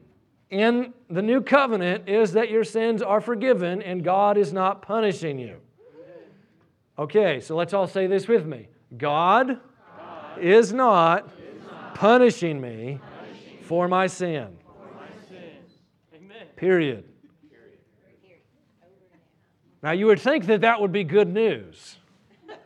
in 0.51 0.95
the 1.11 1.23
new 1.23 1.41
covenant 1.41 2.09
is 2.09 2.33
that 2.33 2.51
your 2.51 2.65
sins 2.65 3.03
are 3.03 3.21
forgiven 3.21 3.83
and 3.83 4.03
God 4.03 4.39
is 4.39 4.53
not 4.53 4.83
punishing 4.83 5.39
you. 5.39 5.57
Okay, 6.99 7.41
so 7.41 7.55
let's 7.55 7.75
all 7.75 7.87
say 7.87 8.07
this 8.07 8.27
with 8.27 8.47
me 8.47 8.69
God, 8.97 9.61
God 9.97 10.39
is, 10.41 10.73
not 10.73 11.31
is 11.39 11.65
not 11.65 11.95
punishing 11.95 12.61
me 12.61 13.01
punishing 13.03 13.59
for 13.63 13.89
my 13.89 14.07
sin. 14.07 14.57
For 14.65 14.95
my 14.97 15.29
sin. 15.29 16.29
Period. 16.57 17.08
Now, 19.83 19.93
you 19.93 20.07
would 20.07 20.21
think 20.21 20.47
that 20.47 20.63
that 20.63 20.81
would 20.81 20.93
be 20.93 21.05
good 21.05 21.33
news. 21.33 21.97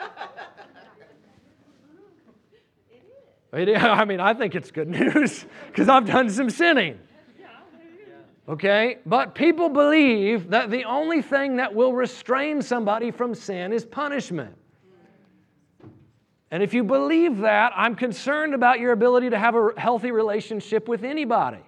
I 3.53 4.05
mean, 4.07 4.19
I 4.19 4.33
think 4.33 4.55
it's 4.55 4.71
good 4.71 4.89
news 4.89 5.45
because 5.67 5.89
I've 5.89 6.07
done 6.07 6.31
some 6.31 6.49
sinning. 6.49 6.99
Okay? 8.49 8.99
But 9.07 9.35
people 9.35 9.69
believe 9.69 10.51
that 10.51 10.71
the 10.71 10.85
only 10.85 11.23
thing 11.23 11.57
that 11.57 11.75
will 11.75 11.93
restrain 11.93 12.63
somebody 12.63 13.11
from 13.11 13.35
sin 13.35 13.73
is 13.73 13.85
punishment. 13.85 14.57
And 16.51 16.63
if 16.63 16.75
you 16.75 16.83
believe 16.83 17.39
that, 17.39 17.73
I'm 17.77 17.95
concerned 17.95 18.55
about 18.55 18.79
your 18.81 18.93
ability 18.93 19.31
to 19.31 19.39
have 19.39 19.55
a 19.55 19.71
healthy 19.77 20.11
relationship 20.11 20.89
with 20.89 21.05
anybody. 21.05 21.63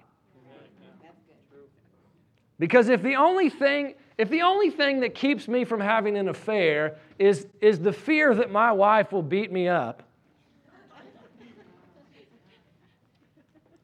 Because 2.59 2.89
if 2.89 3.01
the 3.01 3.15
only 3.15 3.49
thing 3.49 3.95
if 4.17 4.29
the 4.29 4.41
only 4.41 4.69
thing 4.69 5.01
that 5.01 5.13
keeps 5.13 5.47
me 5.47 5.65
from 5.65 5.79
having 5.79 6.17
an 6.17 6.29
affair 6.29 6.97
is, 7.19 7.47
is 7.61 7.79
the 7.79 7.91
fear 7.91 8.33
that 8.35 8.51
my 8.51 8.71
wife 8.71 9.11
will 9.11 9.23
beat 9.23 9.51
me 9.51 9.67
up, 9.67 10.03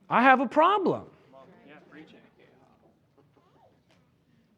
I 0.10 0.22
have 0.24 0.42
a 0.42 0.48
problem. 0.48 1.04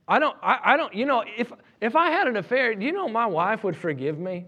I 0.08 0.20
don't, 0.20 0.36
I, 0.42 0.60
I 0.64 0.78
don't, 0.78 0.94
you 0.94 1.06
know, 1.06 1.24
if, 1.38 1.52
if 1.80 1.96
I 1.96 2.10
had 2.10 2.28
an 2.28 2.38
affair, 2.38 2.76
do 2.76 2.86
you 2.86 2.92
know 2.92 3.08
my 3.08 3.26
wife 3.26 3.64
would 3.64 3.78
forgive 3.78 4.20
me? 4.20 4.46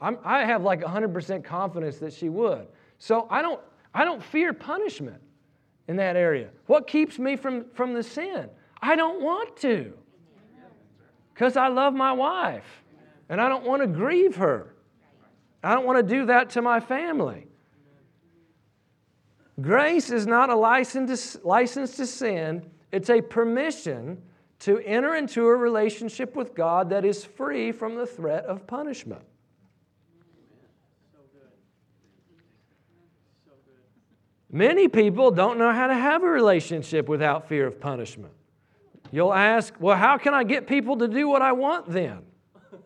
I'm, 0.00 0.18
I 0.24 0.44
have 0.44 0.62
like 0.62 0.80
100% 0.80 1.44
confidence 1.44 1.98
that 1.98 2.12
she 2.12 2.28
would. 2.28 2.68
So 2.98 3.26
I 3.30 3.42
don't, 3.42 3.60
I 3.92 4.04
don't 4.04 4.22
fear 4.22 4.52
punishment 4.52 5.20
in 5.88 5.96
that 5.96 6.16
area. 6.16 6.50
What 6.66 6.86
keeps 6.86 7.18
me 7.18 7.36
from, 7.36 7.66
from 7.74 7.94
the 7.94 8.02
sin? 8.02 8.48
I 8.80 8.96
don't 8.96 9.20
want 9.20 9.56
to 9.58 9.92
because 11.34 11.56
I 11.56 11.68
love 11.68 11.94
my 11.94 12.12
wife 12.12 12.84
and 13.28 13.40
I 13.40 13.48
don't 13.48 13.64
want 13.64 13.82
to 13.82 13.88
grieve 13.88 14.36
her. 14.36 14.74
I 15.62 15.74
don't 15.74 15.86
want 15.86 15.98
to 15.98 16.14
do 16.14 16.26
that 16.26 16.50
to 16.50 16.62
my 16.62 16.80
family. 16.80 17.46
Grace 19.60 20.10
is 20.10 20.26
not 20.26 20.50
a 20.50 20.54
license 20.54 21.32
to, 21.32 21.46
license 21.46 21.96
to 21.96 22.06
sin, 22.06 22.64
it's 22.92 23.10
a 23.10 23.20
permission 23.20 24.22
to 24.60 24.78
enter 24.80 25.16
into 25.16 25.46
a 25.46 25.56
relationship 25.56 26.36
with 26.36 26.54
God 26.54 26.90
that 26.90 27.04
is 27.04 27.24
free 27.24 27.72
from 27.72 27.96
the 27.96 28.06
threat 28.06 28.44
of 28.44 28.66
punishment. 28.66 29.22
Many 34.50 34.88
people 34.88 35.30
don't 35.30 35.58
know 35.58 35.72
how 35.72 35.88
to 35.88 35.94
have 35.94 36.22
a 36.22 36.28
relationship 36.28 37.08
without 37.08 37.48
fear 37.48 37.66
of 37.66 37.78
punishment. 37.78 38.32
You'll 39.10 39.32
ask, 39.32 39.74
well, 39.80 39.96
how 39.96 40.18
can 40.18 40.34
I 40.34 40.44
get 40.44 40.66
people 40.66 40.98
to 40.98 41.08
do 41.08 41.28
what 41.28 41.40
I 41.40 41.52
want 41.52 41.88
then? 41.88 42.18
Good 42.52 42.70
question. 42.70 42.80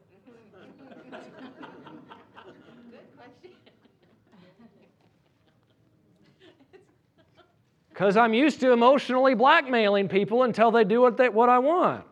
Because 7.88 8.16
I'm 8.16 8.34
used 8.34 8.60
to 8.60 8.72
emotionally 8.72 9.34
blackmailing 9.34 10.08
people 10.08 10.44
until 10.44 10.70
they 10.70 10.84
do 10.84 11.00
what, 11.00 11.16
they, 11.16 11.28
what 11.28 11.48
I 11.48 11.58
want. 11.58 12.04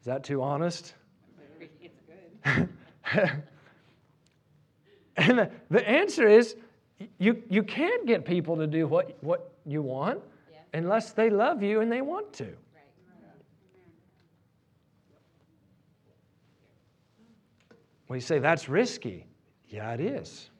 Is 0.00 0.06
that 0.06 0.24
too 0.24 0.42
honest? 0.42 0.94
and 2.44 2.68
the, 5.16 5.50
the 5.68 5.88
answer 5.88 6.26
is 6.26 6.56
you, 7.18 7.42
you 7.48 7.62
can't 7.62 8.06
get 8.06 8.24
people 8.24 8.56
to 8.56 8.66
do 8.66 8.86
what, 8.86 9.16
what 9.22 9.52
you 9.66 9.82
want. 9.82 10.20
Unless 10.72 11.12
they 11.12 11.30
love 11.30 11.62
you 11.62 11.80
and 11.80 11.90
they 11.90 12.00
want 12.00 12.32
to. 12.34 12.48
Well, 18.08 18.16
you 18.16 18.20
say 18.20 18.40
that's 18.40 18.68
risky. 18.68 19.24
Yeah, 19.68 19.92
it 19.92 20.00
is. 20.00 20.50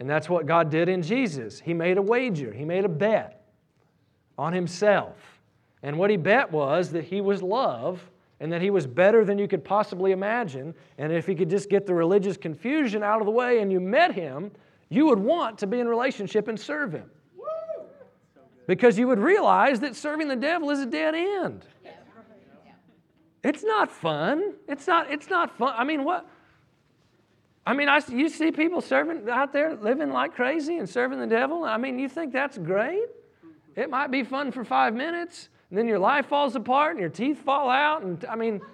And 0.00 0.08
that's 0.08 0.28
what 0.28 0.46
God 0.46 0.70
did 0.70 0.88
in 0.88 1.02
Jesus. 1.02 1.60
He 1.60 1.74
made 1.74 1.98
a 1.98 2.02
wager, 2.02 2.52
He 2.52 2.64
made 2.64 2.84
a 2.84 2.88
bet 2.88 3.44
on 4.38 4.52
Himself. 4.52 5.16
And 5.82 5.98
what 5.98 6.10
He 6.10 6.16
bet 6.16 6.50
was 6.50 6.90
that 6.92 7.04
He 7.04 7.20
was 7.20 7.42
love 7.42 8.00
and 8.40 8.50
that 8.50 8.62
He 8.62 8.70
was 8.70 8.86
better 8.86 9.24
than 9.24 9.38
you 9.38 9.46
could 9.46 9.62
possibly 9.62 10.12
imagine. 10.12 10.74
And 10.96 11.12
if 11.12 11.26
He 11.26 11.34
could 11.34 11.50
just 11.50 11.68
get 11.68 11.86
the 11.86 11.94
religious 11.94 12.38
confusion 12.38 13.02
out 13.02 13.20
of 13.20 13.26
the 13.26 13.30
way 13.30 13.60
and 13.60 13.70
you 13.70 13.78
met 13.78 14.14
Him, 14.14 14.50
you 14.88 15.06
would 15.06 15.18
want 15.18 15.58
to 15.58 15.66
be 15.66 15.78
in 15.78 15.86
relationship 15.86 16.48
and 16.48 16.58
serve 16.58 16.92
Him. 16.92 17.10
Because 18.66 18.98
you 18.98 19.06
would 19.08 19.18
realize 19.18 19.80
that 19.80 19.94
serving 19.94 20.28
the 20.28 20.36
devil 20.36 20.70
is 20.70 20.80
a 20.80 20.86
dead 20.86 21.14
end. 21.14 21.66
It's 23.42 23.62
not 23.62 23.90
fun. 23.90 24.54
It's 24.66 24.86
not, 24.86 25.10
it's 25.10 25.28
not 25.28 25.56
fun. 25.58 25.74
I 25.76 25.84
mean, 25.84 26.04
what? 26.04 26.26
I 27.66 27.74
mean, 27.74 27.88
I, 27.88 28.00
you 28.08 28.28
see 28.28 28.50
people 28.50 28.80
serving 28.80 29.28
out 29.28 29.52
there 29.52 29.74
living 29.74 30.10
like 30.10 30.34
crazy 30.34 30.78
and 30.78 30.88
serving 30.88 31.18
the 31.18 31.26
devil. 31.26 31.64
I 31.64 31.76
mean, 31.76 31.98
you 31.98 32.08
think 32.08 32.32
that's 32.32 32.56
great? 32.56 33.04
It 33.76 33.90
might 33.90 34.10
be 34.10 34.22
fun 34.22 34.50
for 34.50 34.64
five 34.64 34.94
minutes, 34.94 35.50
and 35.68 35.78
then 35.78 35.86
your 35.86 35.98
life 35.98 36.26
falls 36.26 36.56
apart 36.56 36.92
and 36.92 37.00
your 37.00 37.10
teeth 37.10 37.42
fall 37.42 37.68
out. 37.68 38.02
And 38.02 38.24
I 38.26 38.36
mean, 38.36 38.62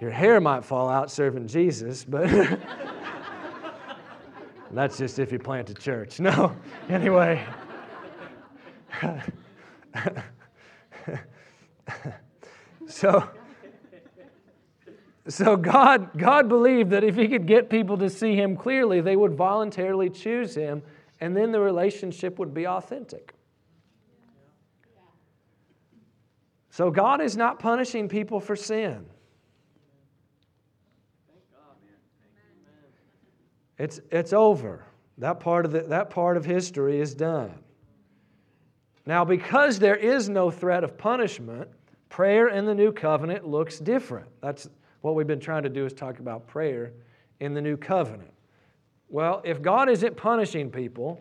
Your 0.00 0.10
hair 0.10 0.40
might 0.40 0.64
fall 0.64 0.88
out 0.88 1.10
serving 1.10 1.46
Jesus, 1.46 2.04
but 2.04 2.26
that's 4.72 4.98
just 4.98 5.18
if 5.18 5.32
you 5.32 5.38
plant 5.38 5.70
a 5.70 5.74
church. 5.74 6.20
No, 6.20 6.54
anyway. 6.88 7.44
so, 12.86 13.28
so 15.28 15.56
God, 15.56 16.10
God 16.16 16.48
believed 16.48 16.90
that 16.90 17.02
if 17.04 17.16
He 17.16 17.28
could 17.28 17.46
get 17.46 17.70
people 17.70 17.98
to 17.98 18.08
see 18.10 18.34
Him 18.36 18.56
clearly, 18.56 19.00
they 19.00 19.16
would 19.16 19.34
voluntarily 19.34 20.10
choose 20.10 20.54
Him, 20.54 20.82
and 21.20 21.36
then 21.36 21.50
the 21.52 21.60
relationship 21.60 22.38
would 22.38 22.54
be 22.54 22.66
authentic. 22.66 23.34
So, 26.70 26.90
God 26.90 27.20
is 27.20 27.36
not 27.36 27.58
punishing 27.58 28.08
people 28.08 28.40
for 28.40 28.54
sin. 28.54 29.06
It's, 33.80 33.98
it's 34.10 34.34
over. 34.34 34.84
That 35.16 35.40
part, 35.40 35.64
of 35.64 35.72
the, 35.72 35.80
that 35.84 36.10
part 36.10 36.36
of 36.36 36.44
history 36.44 37.00
is 37.00 37.14
done. 37.14 37.54
Now, 39.06 39.24
because 39.24 39.78
there 39.78 39.96
is 39.96 40.28
no 40.28 40.50
threat 40.50 40.84
of 40.84 40.98
punishment, 40.98 41.66
prayer 42.10 42.48
in 42.48 42.66
the 42.66 42.74
new 42.74 42.92
covenant 42.92 43.46
looks 43.48 43.78
different. 43.78 44.28
That's 44.42 44.68
what 45.00 45.14
we've 45.14 45.26
been 45.26 45.40
trying 45.40 45.62
to 45.62 45.70
do 45.70 45.86
is 45.86 45.94
talk 45.94 46.18
about 46.18 46.46
prayer 46.46 46.92
in 47.40 47.54
the 47.54 47.62
new 47.62 47.78
covenant. 47.78 48.34
Well, 49.08 49.40
if 49.46 49.62
God 49.62 49.88
isn't 49.88 50.14
punishing 50.14 50.70
people, 50.70 51.18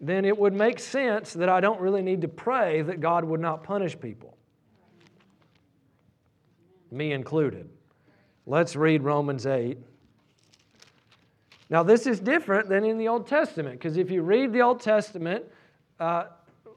then 0.00 0.24
it 0.24 0.38
would 0.38 0.54
make 0.54 0.78
sense 0.78 1.32
that 1.32 1.48
I 1.48 1.60
don't 1.60 1.80
really 1.80 2.02
need 2.02 2.20
to 2.20 2.28
pray 2.28 2.82
that 2.82 3.00
God 3.00 3.24
would 3.24 3.40
not 3.40 3.64
punish 3.64 3.98
people. 3.98 4.36
Me 6.92 7.10
included. 7.10 7.68
Let's 8.46 8.76
read 8.76 9.02
Romans 9.02 9.44
8. 9.44 9.76
Now, 11.68 11.82
this 11.82 12.06
is 12.06 12.20
different 12.20 12.68
than 12.68 12.84
in 12.84 12.96
the 12.96 13.08
Old 13.08 13.26
Testament, 13.26 13.78
because 13.78 13.96
if 13.96 14.10
you 14.10 14.22
read 14.22 14.52
the 14.52 14.62
Old 14.62 14.80
Testament, 14.80 15.44
uh, 15.98 16.26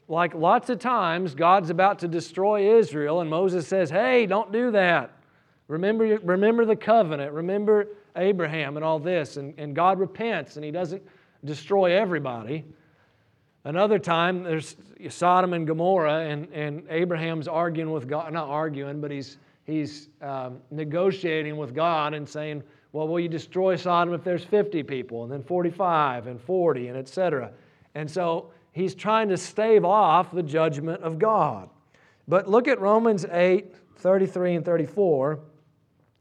like 0.08 0.34
lots 0.34 0.69
of 0.69 0.79
times, 0.79 1.36
God's 1.36 1.69
about 1.69 2.00
to 2.00 2.08
destroy 2.08 2.77
Israel, 2.77 3.22
and 3.22 3.29
Moses 3.29 3.67
says, 3.67 3.89
Hey, 3.89 4.25
don't 4.25 4.51
do 4.51 4.72
that. 4.72 5.12
Remember, 5.67 6.17
remember 6.24 6.65
the 6.65 6.75
covenant, 6.75 7.31
remember 7.31 7.89
Abraham 8.15 8.75
and 8.75 8.84
all 8.84 8.98
this. 8.98 9.38
And, 9.38 9.53
and 9.60 9.75
God 9.75 10.00
repents, 10.00 10.55
and 10.55 10.65
he 10.65 10.72
doesn't 10.72 11.03
destroy 11.46 11.96
everybody. 11.96 12.65
Another 13.65 14.00
time, 14.00 14.43
there's 14.43 14.75
Sodom 15.10 15.53
and 15.53 15.67
Gomorrah, 15.67 16.22
and, 16.22 16.51
and 16.53 16.84
Abraham's 16.89 17.48
arguing 17.48 17.91
with 17.91 18.08
God, 18.08 18.34
not 18.34 18.48
arguing, 18.48 19.00
but 19.01 19.12
he's, 19.12 19.38
he's 19.65 20.10
um, 20.22 20.60
negotiating 20.72 21.55
with 21.58 21.75
God 21.75 22.13
and 22.13 22.27
saying, 22.27 22.63
well, 22.91 23.08
will 23.08 23.19
you 23.19 23.29
destroy 23.29 23.75
Sodom 23.75 24.13
if 24.13 24.24
there's 24.24 24.43
50 24.43 24.84
people, 24.84 25.24
and 25.24 25.31
then 25.31 25.43
45 25.43 26.27
and 26.27 26.41
40, 26.41 26.88
and 26.88 26.98
etc. 26.98 27.51
And 27.93 28.10
so 28.10 28.51
he's 28.72 28.96
trying 28.96 29.29
to 29.29 29.38
stave 29.38 29.86
off 29.86 30.31
the 30.31 30.43
judgment 30.43 31.03
of 31.03 31.19
God. 31.19 31.69
But 32.27 32.50
look 32.50 32.67
at 32.67 32.79
Romans 32.79 33.25
8 33.29 33.75
33 33.98 34.55
and 34.55 34.65
34. 34.65 35.39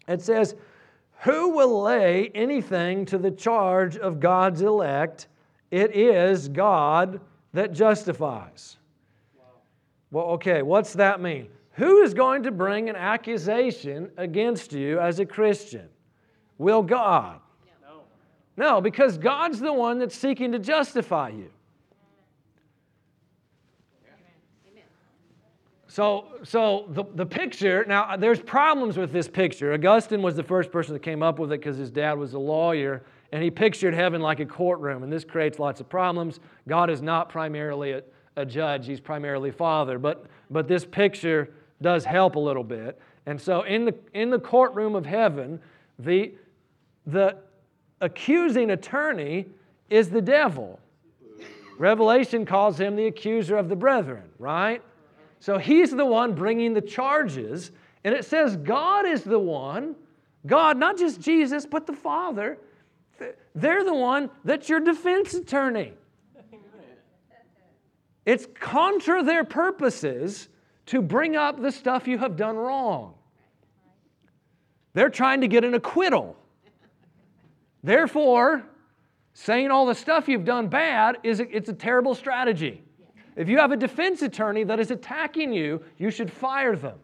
It 0.08 0.20
says, 0.20 0.56
Who 1.20 1.50
will 1.50 1.82
lay 1.82 2.30
anything 2.34 3.06
to 3.06 3.18
the 3.18 3.30
charge 3.30 3.96
of 3.96 4.18
God's 4.18 4.62
elect? 4.62 5.28
It 5.70 5.94
is 5.94 6.48
God 6.48 7.20
that 7.52 7.72
justifies. 7.72 8.76
Well, 10.10 10.24
okay, 10.26 10.62
what's 10.62 10.94
that 10.94 11.20
mean? 11.20 11.48
Who 11.72 12.02
is 12.02 12.14
going 12.14 12.42
to 12.44 12.50
bring 12.50 12.88
an 12.88 12.96
accusation 12.96 14.10
against 14.16 14.72
you 14.72 14.98
as 14.98 15.20
a 15.20 15.26
Christian? 15.26 15.88
Will 16.58 16.82
God? 16.82 17.40
No. 17.82 18.00
No, 18.56 18.80
because 18.80 19.16
God's 19.16 19.60
the 19.60 19.72
one 19.72 19.98
that's 19.98 20.16
seeking 20.16 20.52
to 20.52 20.58
justify 20.58 21.30
you. 21.30 21.50
So, 25.98 26.26
so 26.44 26.84
the, 26.90 27.02
the 27.14 27.26
picture, 27.26 27.84
now 27.88 28.16
there's 28.16 28.38
problems 28.38 28.96
with 28.96 29.10
this 29.10 29.26
picture. 29.26 29.72
Augustine 29.72 30.22
was 30.22 30.36
the 30.36 30.44
first 30.44 30.70
person 30.70 30.92
that 30.92 31.02
came 31.02 31.24
up 31.24 31.40
with 31.40 31.50
it 31.50 31.60
because 31.60 31.76
his 31.76 31.90
dad 31.90 32.16
was 32.18 32.34
a 32.34 32.38
lawyer, 32.38 33.02
and 33.32 33.42
he 33.42 33.50
pictured 33.50 33.94
heaven 33.94 34.20
like 34.20 34.38
a 34.38 34.46
courtroom, 34.46 35.02
and 35.02 35.12
this 35.12 35.24
creates 35.24 35.58
lots 35.58 35.80
of 35.80 35.88
problems. 35.88 36.38
God 36.68 36.88
is 36.88 37.02
not 37.02 37.28
primarily 37.30 37.92
a, 37.92 38.02
a 38.36 38.46
judge, 38.46 38.86
he's 38.86 39.00
primarily 39.00 39.50
father, 39.50 39.98
but, 39.98 40.26
but 40.50 40.68
this 40.68 40.84
picture 40.84 41.50
does 41.82 42.04
help 42.04 42.36
a 42.36 42.40
little 42.40 42.62
bit. 42.62 43.00
And 43.26 43.40
so 43.40 43.62
in 43.62 43.84
the, 43.84 43.94
in 44.14 44.30
the 44.30 44.38
courtroom 44.38 44.94
of 44.94 45.04
heaven, 45.04 45.58
the, 45.98 46.32
the 47.08 47.36
accusing 48.00 48.70
attorney 48.70 49.46
is 49.88 50.10
the 50.10 50.22
devil. 50.22 50.78
Revelation 51.78 52.44
calls 52.44 52.78
him 52.78 52.96
the 52.96 53.06
accuser 53.06 53.56
of 53.56 53.68
the 53.68 53.76
brethren, 53.76 54.24
right? 54.38 54.82
So 55.40 55.58
he's 55.58 55.90
the 55.90 56.04
one 56.04 56.34
bringing 56.34 56.74
the 56.74 56.80
charges. 56.80 57.70
And 58.04 58.14
it 58.14 58.24
says 58.24 58.56
God 58.56 59.06
is 59.06 59.22
the 59.22 59.38
one, 59.38 59.96
God, 60.46 60.76
not 60.76 60.98
just 60.98 61.20
Jesus, 61.20 61.66
but 61.66 61.86
the 61.86 61.92
Father. 61.92 62.58
They're 63.54 63.84
the 63.84 63.94
one 63.94 64.30
that's 64.44 64.68
your 64.68 64.80
defense 64.80 65.34
attorney. 65.34 65.92
It's 68.26 68.46
contra 68.60 69.22
their 69.22 69.44
purposes 69.44 70.48
to 70.86 71.00
bring 71.00 71.34
up 71.34 71.60
the 71.60 71.72
stuff 71.72 72.06
you 72.06 72.18
have 72.18 72.36
done 72.36 72.56
wrong. 72.56 73.14
They're 74.92 75.10
trying 75.10 75.40
to 75.40 75.48
get 75.48 75.64
an 75.64 75.74
acquittal. 75.74 76.36
Therefore, 77.82 78.64
saying 79.34 79.70
all 79.70 79.86
the 79.86 79.94
stuff 79.94 80.28
you've 80.28 80.44
done 80.44 80.68
bad 80.68 81.18
is 81.22 81.40
a, 81.40 81.56
it's 81.56 81.68
a 81.68 81.72
terrible 81.72 82.14
strategy. 82.14 82.82
If 83.36 83.48
you 83.48 83.58
have 83.58 83.70
a 83.70 83.76
defense 83.76 84.22
attorney 84.22 84.64
that 84.64 84.80
is 84.80 84.90
attacking 84.90 85.52
you, 85.52 85.82
you 85.96 86.10
should 86.10 86.32
fire 86.32 86.74
them. 86.74 86.98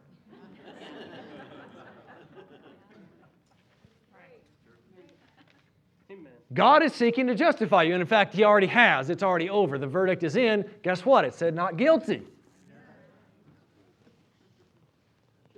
God 6.52 6.84
is 6.84 6.92
seeking 6.92 7.26
to 7.26 7.34
justify 7.34 7.82
you. 7.82 7.94
And 7.94 8.00
in 8.00 8.06
fact, 8.06 8.34
He 8.34 8.44
already 8.44 8.68
has. 8.68 9.10
It's 9.10 9.22
already 9.22 9.50
over. 9.50 9.76
The 9.76 9.86
verdict 9.86 10.22
is 10.22 10.36
in. 10.36 10.64
Guess 10.82 11.04
what? 11.04 11.24
It 11.24 11.34
said 11.34 11.54
not 11.54 11.76
guilty. 11.76 12.22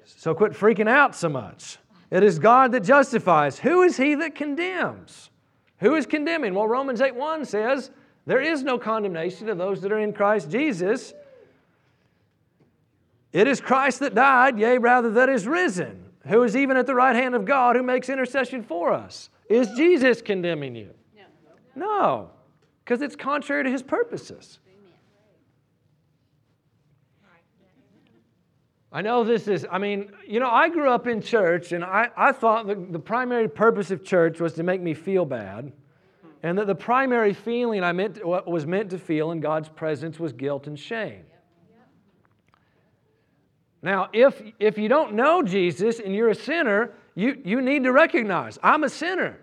So 0.04 0.34
quit 0.34 0.52
freaking 0.52 0.88
out 0.88 1.14
so 1.14 1.28
much. 1.28 1.78
It 2.16 2.22
is 2.22 2.38
God 2.38 2.72
that 2.72 2.82
justifies. 2.82 3.58
Who 3.58 3.82
is 3.82 3.98
He 3.98 4.14
that 4.14 4.34
condemns? 4.34 5.28
Who 5.80 5.96
is 5.96 6.06
condemning? 6.06 6.54
Well, 6.54 6.66
Romans 6.66 7.02
8 7.02 7.14
1 7.14 7.44
says, 7.44 7.90
There 8.24 8.40
is 8.40 8.62
no 8.62 8.78
condemnation 8.78 9.48
to 9.48 9.54
those 9.54 9.82
that 9.82 9.92
are 9.92 9.98
in 9.98 10.14
Christ 10.14 10.50
Jesus. 10.50 11.12
It 13.34 13.46
is 13.46 13.60
Christ 13.60 14.00
that 14.00 14.14
died, 14.14 14.58
yea, 14.58 14.78
rather, 14.78 15.10
that 15.10 15.28
is 15.28 15.46
risen, 15.46 16.06
who 16.26 16.42
is 16.42 16.56
even 16.56 16.78
at 16.78 16.86
the 16.86 16.94
right 16.94 17.14
hand 17.14 17.34
of 17.34 17.44
God, 17.44 17.76
who 17.76 17.82
makes 17.82 18.08
intercession 18.08 18.62
for 18.62 18.94
us. 18.94 19.28
Is 19.50 19.68
Jesus 19.76 20.22
condemning 20.22 20.74
you? 20.74 20.88
No, 21.74 22.30
because 22.82 23.02
it's 23.02 23.14
contrary 23.14 23.64
to 23.64 23.70
his 23.70 23.82
purposes. 23.82 24.58
I 28.96 29.02
know 29.02 29.24
this 29.24 29.46
is, 29.46 29.66
I 29.70 29.76
mean, 29.76 30.10
you 30.26 30.40
know, 30.40 30.48
I 30.48 30.70
grew 30.70 30.88
up 30.88 31.06
in 31.06 31.20
church 31.20 31.72
and 31.72 31.84
I, 31.84 32.08
I 32.16 32.32
thought 32.32 32.66
the, 32.66 32.74
the 32.76 32.98
primary 32.98 33.46
purpose 33.46 33.90
of 33.90 34.02
church 34.02 34.40
was 34.40 34.54
to 34.54 34.62
make 34.62 34.80
me 34.80 34.94
feel 34.94 35.26
bad. 35.26 35.70
And 36.42 36.56
that 36.56 36.66
the 36.66 36.74
primary 36.74 37.34
feeling 37.34 37.84
I 37.84 37.92
meant 37.92 38.14
to, 38.14 38.26
was 38.26 38.64
meant 38.64 38.88
to 38.92 38.98
feel 38.98 39.32
in 39.32 39.40
God's 39.40 39.68
presence 39.68 40.18
was 40.18 40.32
guilt 40.32 40.66
and 40.66 40.78
shame. 40.78 41.24
Now, 43.82 44.08
if, 44.14 44.40
if 44.58 44.78
you 44.78 44.88
don't 44.88 45.12
know 45.12 45.42
Jesus 45.42 46.00
and 46.00 46.14
you're 46.14 46.30
a 46.30 46.34
sinner, 46.34 46.94
you, 47.14 47.38
you 47.44 47.60
need 47.60 47.84
to 47.84 47.92
recognize 47.92 48.58
I'm 48.62 48.82
a 48.82 48.88
sinner. 48.88 49.36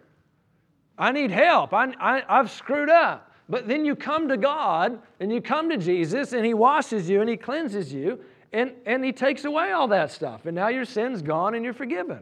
I 0.98 1.12
need 1.12 1.30
help. 1.30 1.76
I, 1.76 1.94
I, 2.00 2.24
I've 2.28 2.50
screwed 2.50 2.90
up. 2.90 3.32
But 3.48 3.68
then 3.68 3.86
you 3.86 3.96
come 3.96 4.30
to 4.30 4.38
God 4.38 5.00
and 5.20 5.32
you 5.32 5.42
come 5.42 5.70
to 5.70 5.78
Jesus 5.78 6.34
and 6.34 6.44
He 6.44 6.56
washes 6.56 7.08
you 7.08 7.22
and 7.22 7.30
He 7.30 7.38
cleanses 7.38 7.94
you 7.94 8.20
and, 8.54 8.72
and 8.86 9.04
He 9.04 9.12
takes 9.12 9.44
away 9.44 9.72
all 9.72 9.88
that 9.90 10.12
stuff. 10.12 10.46
And 10.46 10.56
now 10.56 10.70
your 10.70 10.86
sin's 10.86 11.22
gone 11.22 11.56
and 11.56 11.66
you're 11.66 11.74
forgiven. 11.74 12.20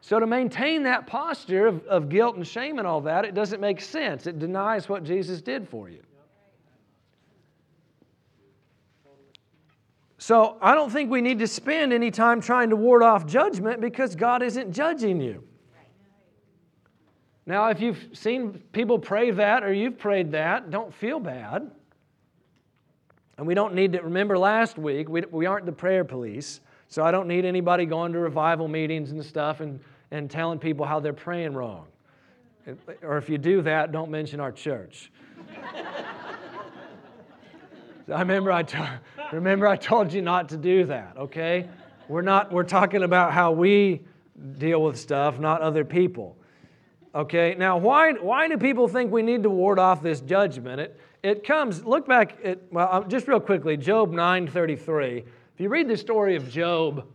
So, 0.00 0.18
to 0.18 0.26
maintain 0.26 0.84
that 0.84 1.06
posture 1.06 1.66
of, 1.66 1.84
of 1.84 2.08
guilt 2.08 2.36
and 2.36 2.46
shame 2.46 2.78
and 2.78 2.86
all 2.86 3.02
that, 3.02 3.26
it 3.26 3.34
doesn't 3.34 3.60
make 3.60 3.80
sense. 3.80 4.26
It 4.26 4.38
denies 4.38 4.88
what 4.88 5.04
Jesus 5.04 5.42
did 5.42 5.68
for 5.68 5.90
you. 5.90 6.02
So, 10.16 10.56
I 10.62 10.74
don't 10.74 10.90
think 10.90 11.10
we 11.10 11.20
need 11.20 11.38
to 11.40 11.46
spend 11.46 11.92
any 11.92 12.10
time 12.10 12.40
trying 12.40 12.70
to 12.70 12.76
ward 12.76 13.02
off 13.02 13.26
judgment 13.26 13.82
because 13.82 14.16
God 14.16 14.42
isn't 14.42 14.72
judging 14.72 15.20
you. 15.20 15.44
Now, 17.44 17.68
if 17.68 17.80
you've 17.80 18.08
seen 18.14 18.62
people 18.72 18.98
pray 18.98 19.30
that 19.30 19.62
or 19.62 19.72
you've 19.72 19.98
prayed 19.98 20.32
that, 20.32 20.70
don't 20.70 20.92
feel 20.92 21.20
bad. 21.20 21.70
And 23.38 23.46
we 23.46 23.54
don't 23.54 23.72
need 23.74 23.92
to 23.92 24.02
remember 24.02 24.36
last 24.36 24.76
week, 24.76 25.08
we, 25.08 25.22
we 25.30 25.46
aren't 25.46 25.64
the 25.64 25.72
prayer 25.72 26.04
police. 26.04 26.60
So 26.88 27.04
I 27.04 27.10
don't 27.10 27.28
need 27.28 27.44
anybody 27.44 27.86
going 27.86 28.12
to 28.12 28.18
revival 28.18 28.66
meetings 28.66 29.12
and 29.12 29.24
stuff 29.24 29.60
and, 29.60 29.78
and 30.10 30.30
telling 30.30 30.58
people 30.58 30.84
how 30.84 31.00
they're 31.00 31.12
praying 31.12 31.52
wrong. 31.52 31.86
Or 33.02 33.16
if 33.16 33.30
you 33.30 33.38
do 33.38 33.62
that, 33.62 33.92
don't 33.92 34.10
mention 34.10 34.40
our 34.40 34.52
church. 34.52 35.12
I 38.12 38.20
remember 38.20 38.50
I, 38.50 38.62
to, 38.64 39.00
remember 39.32 39.66
I 39.68 39.76
told 39.76 40.12
you 40.12 40.22
not 40.22 40.48
to 40.48 40.56
do 40.56 40.86
that, 40.86 41.16
okay? 41.16 41.68
We're, 42.08 42.22
not, 42.22 42.50
we're 42.50 42.64
talking 42.64 43.02
about 43.02 43.32
how 43.32 43.52
we 43.52 44.00
deal 44.58 44.82
with 44.82 44.98
stuff, 44.98 45.38
not 45.38 45.60
other 45.60 45.84
people. 45.84 46.36
Okay, 47.14 47.54
now 47.58 47.76
why, 47.76 48.12
why 48.12 48.48
do 48.48 48.56
people 48.56 48.88
think 48.88 49.12
we 49.12 49.22
need 49.22 49.42
to 49.42 49.50
ward 49.50 49.78
off 49.78 50.02
this 50.02 50.20
judgment? 50.20 50.80
It, 50.80 51.00
it 51.22 51.44
comes, 51.44 51.84
look 51.84 52.06
back 52.06 52.38
at, 52.44 52.60
well, 52.70 52.88
um, 52.90 53.08
just 53.08 53.26
real 53.26 53.40
quickly, 53.40 53.76
Job 53.76 54.12
9.33. 54.12 55.18
If 55.18 55.24
you 55.58 55.68
read 55.68 55.88
the 55.88 55.96
story 55.96 56.36
of 56.36 56.48
Job, 56.48 57.06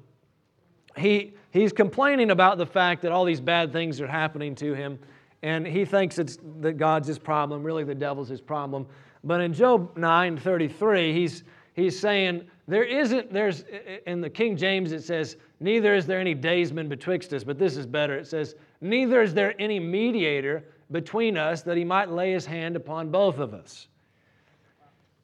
he, 0.97 1.33
he's 1.51 1.71
complaining 1.71 2.31
about 2.31 2.57
the 2.57 2.65
fact 2.65 3.01
that 3.03 3.11
all 3.11 3.25
these 3.25 3.41
bad 3.41 3.71
things 3.71 4.01
are 4.01 4.07
happening 4.07 4.55
to 4.55 4.73
him, 4.73 4.99
and 5.41 5.65
he 5.65 5.85
thinks 5.85 6.19
it's 6.19 6.37
that 6.59 6.73
God's 6.73 7.07
his 7.07 7.19
problem, 7.19 7.63
really 7.63 7.83
the 7.83 7.95
devil's 7.95 8.29
his 8.29 8.41
problem. 8.41 8.85
But 9.23 9.39
in 9.41 9.53
Job 9.53 9.95
9.33, 9.97 11.13
he's, 11.13 11.43
he's 11.73 11.97
saying, 11.97 12.43
there 12.67 12.83
isn't, 12.83 13.31
there's, 13.31 13.63
in 14.05 14.19
the 14.19 14.29
King 14.29 14.57
James 14.57 14.91
it 14.91 15.03
says, 15.03 15.37
neither 15.59 15.95
is 15.95 16.05
there 16.05 16.19
any 16.19 16.33
daysman 16.33 16.89
betwixt 16.89 17.31
us, 17.33 17.43
but 17.43 17.57
this 17.57 17.77
is 17.77 17.85
better. 17.85 18.17
It 18.17 18.27
says, 18.27 18.55
neither 18.81 19.21
is 19.21 19.33
there 19.33 19.55
any 19.59 19.79
mediator 19.79 20.65
between 20.91 21.37
us 21.37 21.61
that 21.63 21.77
he 21.77 21.85
might 21.85 22.09
lay 22.09 22.31
his 22.31 22.45
hand 22.45 22.75
upon 22.75 23.09
both 23.09 23.39
of 23.39 23.53
us. 23.53 23.87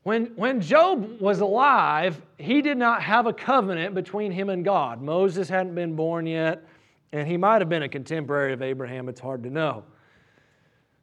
When, 0.03 0.27
when 0.35 0.62
Job 0.62 1.19
was 1.19 1.41
alive, 1.41 2.21
he 2.38 2.62
did 2.62 2.77
not 2.77 3.03
have 3.03 3.25
a 3.25 3.33
covenant 3.33 3.93
between 3.95 4.31
him 4.31 4.49
and 4.49 4.63
God. 4.63 5.01
Moses 5.01 5.49
hadn't 5.49 5.75
been 5.75 5.95
born 5.95 6.25
yet, 6.25 6.63
and 7.12 7.27
he 7.27 7.38
might 7.38 7.62
have 7.62 7.69
been 7.69 7.83
a 7.83 7.89
contemporary 7.89 8.53
of 8.53 8.62
Abraham. 8.62 9.09
It's 9.09 9.19
hard 9.19 9.43
to 9.43 9.49
know. 9.49 9.83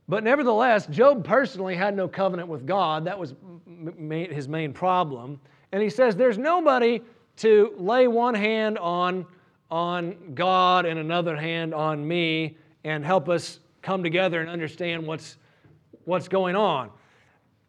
But 0.08 0.24
nevertheless, 0.24 0.86
Job 0.86 1.24
personally 1.24 1.74
had 1.74 1.96
no 1.96 2.08
covenant 2.08 2.48
with 2.48 2.64
God. 2.64 3.04
That 3.04 3.18
was 3.18 3.34
his 4.08 4.48
main 4.48 4.72
problem. 4.72 5.40
And 5.72 5.82
he 5.82 5.90
says, 5.90 6.14
There's 6.16 6.38
nobody 6.38 7.00
to 7.38 7.74
lay 7.76 8.06
one 8.06 8.34
hand 8.34 8.78
on, 8.78 9.26
on 9.70 10.34
God 10.34 10.86
and 10.86 10.98
another 10.98 11.36
hand 11.36 11.74
on 11.74 12.06
me 12.06 12.56
and 12.84 13.04
help 13.04 13.28
us 13.28 13.58
come 13.82 14.02
together 14.02 14.40
and 14.40 14.48
understand 14.48 15.06
what's, 15.06 15.36
what's 16.04 16.28
going 16.28 16.56
on. 16.56 16.90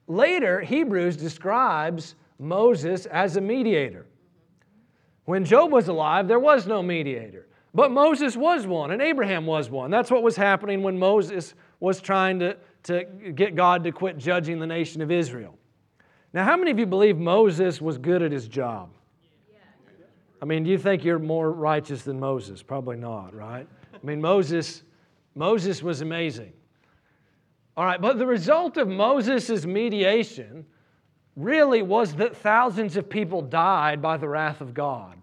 Later, 0.07 0.61
Hebrews 0.61 1.17
describes 1.17 2.15
Moses 2.39 3.05
as 3.07 3.35
a 3.35 3.41
mediator. 3.41 4.05
When 5.25 5.43
Job 5.43 5.71
was 5.71 5.89
alive, 5.89 6.27
there 6.27 6.39
was 6.39 6.65
no 6.65 6.81
mediator. 6.81 7.47
But 7.73 7.91
Moses 7.91 8.37
was 8.37 8.65
one, 8.65 8.91
and 8.91 9.01
Abraham 9.01 9.45
was 9.45 9.69
one. 9.69 9.91
That's 9.91 10.09
what 10.09 10.23
was 10.23 10.35
happening 10.35 10.81
when 10.81 10.97
Moses 10.97 11.53
was 11.79 11.99
trying 11.99 12.39
to, 12.39 12.57
to 12.83 13.03
get 13.35 13.55
God 13.55 13.83
to 13.83 13.91
quit 13.91 14.17
judging 14.17 14.59
the 14.59 14.65
nation 14.65 15.01
of 15.01 15.11
Israel. 15.11 15.57
Now, 16.33 16.45
how 16.45 16.57
many 16.57 16.71
of 16.71 16.79
you 16.79 16.85
believe 16.85 17.17
Moses 17.17 17.81
was 17.81 17.97
good 17.97 18.21
at 18.21 18.31
his 18.31 18.47
job? 18.47 18.89
I 20.41 20.45
mean, 20.45 20.63
do 20.63 20.69
you 20.69 20.77
think 20.77 21.03
you're 21.03 21.19
more 21.19 21.51
righteous 21.51 22.03
than 22.03 22.19
Moses? 22.19 22.61
Probably 22.61 22.95
not, 22.95 23.33
right? 23.33 23.67
I 23.93 24.05
mean, 24.05 24.21
Moses, 24.21 24.83
Moses 25.35 25.81
was 25.81 26.01
amazing. 26.01 26.53
All 27.77 27.85
right, 27.85 28.01
but 28.01 28.17
the 28.17 28.25
result 28.25 28.75
of 28.77 28.87
Moses' 28.87 29.63
mediation 29.63 30.65
really 31.35 31.83
was 31.83 32.15
that 32.15 32.35
thousands 32.35 32.97
of 32.97 33.07
people 33.07 33.43
died 33.43 34.01
by 34.01 34.17
the 34.17 34.27
wrath 34.27 34.61
of 34.61 34.73
God. 34.73 35.15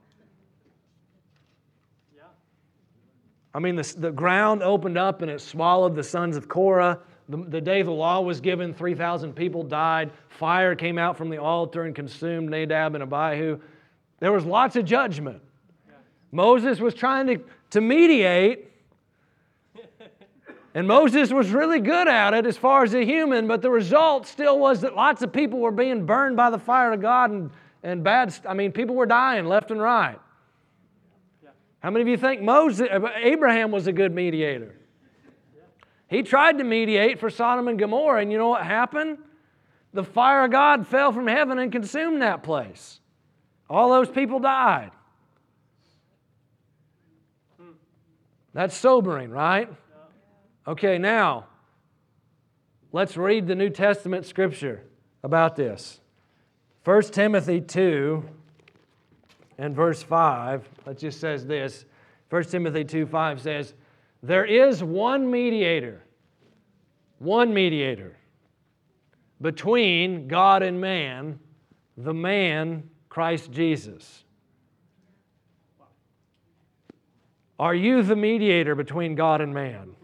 Yeah. 2.17 2.23
I 3.53 3.59
mean, 3.59 3.75
the, 3.75 3.95
the 3.99 4.13
ground 4.13 4.63
opened 4.63 4.97
up 4.97 5.21
and 5.21 5.31
it 5.33 5.41
swallowed 5.41 5.97
the 5.97 6.05
sons 6.05 6.37
of 6.37 6.49
Korah. 6.49 7.01
The, 7.29 7.39
the 7.39 7.61
day 7.61 7.83
the 7.83 7.91
law 7.91 8.21
was 8.21 8.41
given, 8.41 8.73
3,000 8.73 9.33
people 9.35 9.65
died. 9.65 10.13
Fire 10.29 10.77
came 10.77 10.97
out 10.97 11.17
from 11.17 11.31
the 11.31 11.39
altar 11.39 11.83
and 11.83 11.95
consumed 11.95 12.51
Nadab 12.51 12.95
and 12.95 13.03
Abihu. 13.03 13.59
There 14.21 14.31
was 14.31 14.45
lots 14.45 14.77
of 14.77 14.85
judgment. 14.85 15.43
Yeah. 15.89 15.95
Moses 16.31 16.79
was 16.79 16.95
trying 16.95 17.27
to, 17.27 17.41
to 17.71 17.81
mediate 17.81 18.71
and 20.75 20.89
Moses 20.89 21.33
was 21.33 21.51
really 21.51 21.79
good 21.79 22.09
at 22.09 22.35
it 22.35 22.47
as 22.47 22.57
far 22.57 22.83
as 22.83 22.95
a 22.95 23.05
human, 23.05 23.47
but 23.47 23.63
the 23.63 23.71
result 23.71 24.27
still 24.27 24.59
was 24.59 24.81
that 24.81 24.97
lots 24.97 25.23
of 25.23 25.33
people 25.33 25.61
were 25.61 25.71
being 25.71 26.05
burned 26.05 26.37
by 26.37 26.51
the 26.51 26.59
fire 26.59 26.93
of 26.93 27.01
God 27.01 27.31
and, 27.31 27.51
and 27.85 28.03
bad, 28.03 28.35
I 28.45 28.55
mean, 28.55 28.73
people 28.73 28.97
were 28.97 29.07
dying 29.07 29.47
left 29.47 29.71
and 29.71 29.81
right. 29.81 30.19
How 31.79 31.91
many 31.91 32.03
of 32.03 32.09
you 32.09 32.17
think 32.17 32.43
Moses, 32.43 32.89
Abraham 33.17 33.71
was 33.71 33.87
a 33.87 33.93
good 33.93 34.13
mediator? 34.13 34.75
He 36.09 36.23
tried 36.23 36.59
to 36.59 36.65
mediate 36.65 37.21
for 37.21 37.31
Sodom 37.31 37.69
and 37.69 37.79
Gomorrah, 37.79 38.21
and 38.21 38.33
you 38.33 38.39
know 38.39 38.49
what 38.49 38.65
happened? 38.65 39.19
The 39.93 40.03
fire 40.03 40.45
of 40.45 40.51
God 40.51 40.89
fell 40.89 41.13
from 41.13 41.29
heaven 41.29 41.59
and 41.61 41.71
consumed 41.71 42.23
that 42.23 42.43
place. 42.43 42.99
All 43.71 43.91
those 43.91 44.09
people 44.09 44.41
died. 44.41 44.91
That's 48.53 48.77
sobering, 48.77 49.31
right? 49.31 49.69
Okay, 50.67 50.97
now, 50.97 51.47
let's 52.91 53.17
read 53.19 53.47
the 53.47 53.55
New 53.55 53.69
Testament 53.69 54.25
scripture 54.25 54.83
about 55.23 55.57
this. 55.57 56.01
1 56.85 57.03
Timothy 57.05 57.61
2 57.61 58.25
and 59.59 59.77
verse 59.77 60.03
5, 60.03 60.67
it 60.87 60.99
just 60.99 61.21
says 61.21 61.47
this 61.47 61.85
1 62.31 62.45
Timothy 62.45 62.85
2 62.85 63.07
5 63.07 63.41
says, 63.41 63.75
There 64.23 64.45
is 64.45 64.83
one 64.83 65.31
mediator, 65.31 66.03
one 67.19 67.53
mediator 67.53 68.17
between 69.41 70.27
God 70.29 70.63
and 70.63 70.81
man, 70.81 71.39
the 71.97 72.15
man 72.15 72.89
Christ 73.11 73.53
Jesus. 73.53 74.25
Are 77.59 77.75
you 77.75 78.03
the 78.03 78.17
mediator 78.17 78.75
between 78.75 79.15
God 79.15 79.41
and 79.41 79.53
man? 79.53 79.95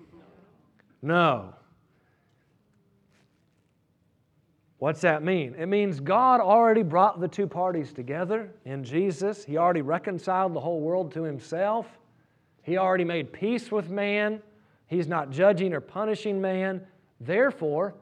No. 1.02 1.54
What's 4.78 5.02
that 5.02 5.22
mean? 5.22 5.54
It 5.58 5.66
means 5.66 6.00
God 6.00 6.40
already 6.40 6.82
brought 6.82 7.20
the 7.20 7.28
two 7.28 7.46
parties 7.46 7.92
together 7.92 8.50
in 8.64 8.82
Jesus. 8.82 9.44
He 9.44 9.58
already 9.58 9.82
reconciled 9.82 10.54
the 10.54 10.60
whole 10.60 10.80
world 10.80 11.12
to 11.12 11.22
Himself. 11.22 11.86
He 12.62 12.78
already 12.78 13.04
made 13.04 13.30
peace 13.32 13.70
with 13.70 13.90
man. 13.90 14.40
He's 14.86 15.06
not 15.06 15.30
judging 15.30 15.74
or 15.74 15.80
punishing 15.80 16.40
man. 16.40 16.86
Therefore, 17.20 17.94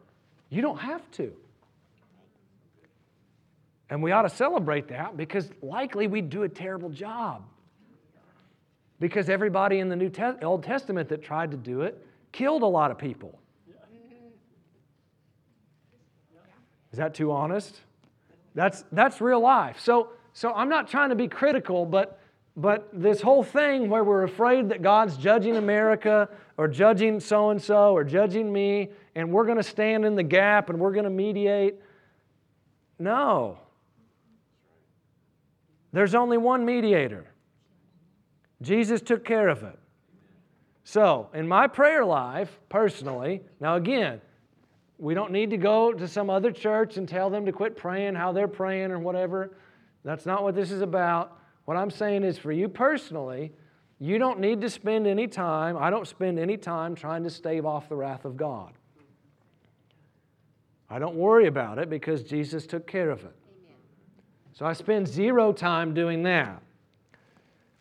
you 0.51 0.63
don't 0.63 0.79
have 0.79 1.09
to. 1.13 1.33
And 3.91 4.03
we 4.03 4.13
ought 4.13 4.23
to 4.23 4.31
celebrate 4.31 4.89
that 4.89 5.17
because 5.17 5.51
likely 5.63 6.07
we'd 6.07 6.31
do 6.31 6.45
a 6.45 6.49
terrible 6.49 6.91
job. 6.91 7.43
Because 9.01 9.29
everybody 9.29 9.79
in 9.79 9.89
the 9.89 9.97
New 9.97 10.11
Te- 10.11 10.43
Old 10.43 10.63
Testament 10.63 11.09
that 11.09 11.23
tried 11.23 11.51
to 11.51 11.57
do 11.57 11.83
it 11.83 12.05
killed 12.33 12.63
a 12.63 12.67
lot 12.67 12.91
of 12.91 12.99
people. 12.99 13.39
Is 16.93 16.99
that 16.99 17.15
too 17.15 17.33
honest? 17.33 17.81
That's, 18.55 18.85
that's 18.93 19.21
real 19.21 19.41
life. 19.41 19.79
So, 19.79 20.11
so 20.33 20.53
I'm 20.53 20.69
not 20.69 20.89
trying 20.89 21.11
to 21.11 21.15
be 21.15 21.29
critical, 21.29 21.85
but, 21.85 22.19
but 22.57 22.89
this 22.93 23.21
whole 23.21 23.43
thing 23.43 23.89
where 23.89 24.03
we're 24.03 24.25
afraid 24.25 24.71
that 24.71 24.83
God's 24.83 25.17
judging 25.17 25.57
America 25.57 26.29
or 26.57 26.67
judging 26.67 27.21
so 27.21 27.51
and 27.51 27.63
so 27.63 27.93
or 27.93 28.05
judging 28.05 28.53
me, 28.53 28.89
and 29.15 29.31
we're 29.31 29.45
going 29.45 29.59
to 29.59 29.63
stand 29.63 30.05
in 30.05 30.17
the 30.17 30.23
gap 30.23 30.71
and 30.71 30.81
we're 30.81 30.93
going 30.93 31.05
to 31.05 31.11
mediate. 31.11 31.77
No. 32.99 33.59
There's 35.93 36.15
only 36.15 36.37
one 36.37 36.65
mediator. 36.65 37.27
Jesus 38.61 39.01
took 39.01 39.25
care 39.25 39.49
of 39.49 39.63
it. 39.63 39.79
So, 40.91 41.29
in 41.35 41.47
my 41.47 41.67
prayer 41.67 42.03
life, 42.03 42.59
personally, 42.71 43.43
now 43.61 43.77
again, 43.77 44.23
we 44.97 45.13
don't 45.13 45.33
need 45.33 45.51
to 45.51 45.59
go 45.59 45.93
to 45.93 46.09
some 46.09 46.31
other 46.31 46.51
church 46.51 46.97
and 46.97 47.07
tell 47.07 47.29
them 47.29 47.45
to 47.45 47.53
quit 47.53 47.77
praying 47.77 48.15
how 48.15 48.33
they're 48.33 48.49
praying 48.49 48.91
or 48.91 48.99
whatever. 48.99 49.55
That's 50.03 50.25
not 50.25 50.43
what 50.43 50.55
this 50.55 50.73
is 50.73 50.81
about. 50.81 51.39
What 51.67 51.77
I'm 51.77 51.91
saying 51.91 52.25
is 52.25 52.39
for 52.39 52.53
you 52.53 52.71
personally, 52.71 53.53
you 53.99 54.17
don't 54.17 54.41
need 54.41 54.63
to 54.63 54.71
spend 54.71 55.07
any 55.07 55.27
time, 55.27 55.77
I 55.77 55.91
don't 55.91 56.09
spend 56.09 56.39
any 56.39 56.57
time 56.57 56.95
trying 56.95 57.23
to 57.25 57.31
stave 57.31 57.67
off 57.67 57.91
the 57.91 57.97
wrath 57.97 58.25
of 58.25 58.39
God. 58.39 58.73
I 60.89 60.99
don't 60.99 61.17
worry 61.17 61.49
about 61.49 61.79
it 61.79 61.91
because 61.91 62.23
Jesus 62.23 62.67
took 62.67 62.87
care 62.87 63.11
of 63.11 63.19
it. 63.19 63.37
Amen. 63.67 63.77
So 64.55 64.65
I 64.65 64.73
spend 64.73 65.07
zero 65.07 65.53
time 65.53 65.93
doing 65.93 66.23
that. 66.23 66.63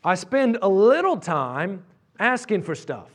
I 0.03 0.15
spend 0.15 0.57
a 0.61 0.67
little 0.67 1.15
time 1.15 1.85
asking 2.19 2.63
for 2.63 2.75
stuff. 2.75 3.09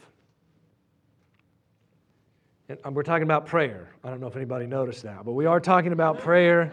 And 2.68 2.78
um, 2.84 2.94
we're 2.94 3.02
talking 3.02 3.24
about 3.24 3.46
prayer. 3.46 3.90
I 4.02 4.10
don't 4.10 4.20
know 4.20 4.28
if 4.28 4.36
anybody 4.36 4.66
noticed 4.66 5.02
that, 5.02 5.24
but 5.24 5.32
we 5.32 5.46
are 5.46 5.60
talking 5.60 5.92
about 5.92 6.20
prayer 6.20 6.72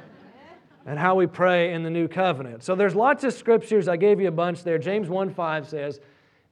and 0.85 0.97
how 0.97 1.15
we 1.15 1.27
pray 1.27 1.73
in 1.73 1.83
the 1.83 1.89
new 1.89 2.07
covenant. 2.07 2.63
So 2.63 2.75
there's 2.75 2.95
lots 2.95 3.23
of 3.23 3.33
scriptures. 3.33 3.87
I 3.87 3.97
gave 3.97 4.19
you 4.19 4.27
a 4.27 4.31
bunch 4.31 4.63
there. 4.63 4.77
James 4.77 5.09
1 5.09 5.33
5 5.33 5.67
says, 5.67 5.99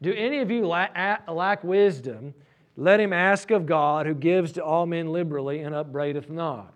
Do 0.01 0.13
any 0.13 0.39
of 0.39 0.51
you 0.51 0.67
lack, 0.67 1.27
lack 1.29 1.63
wisdom? 1.63 2.33
Let 2.75 2.99
him 2.99 3.13
ask 3.13 3.49
of 3.49 3.65
God, 3.65 4.05
who 4.05 4.13
gives 4.13 4.51
to 4.53 4.63
all 4.63 4.85
men 4.85 5.11
liberally 5.11 5.61
and 5.61 5.73
upbraideth 5.73 6.29
not. 6.29 6.73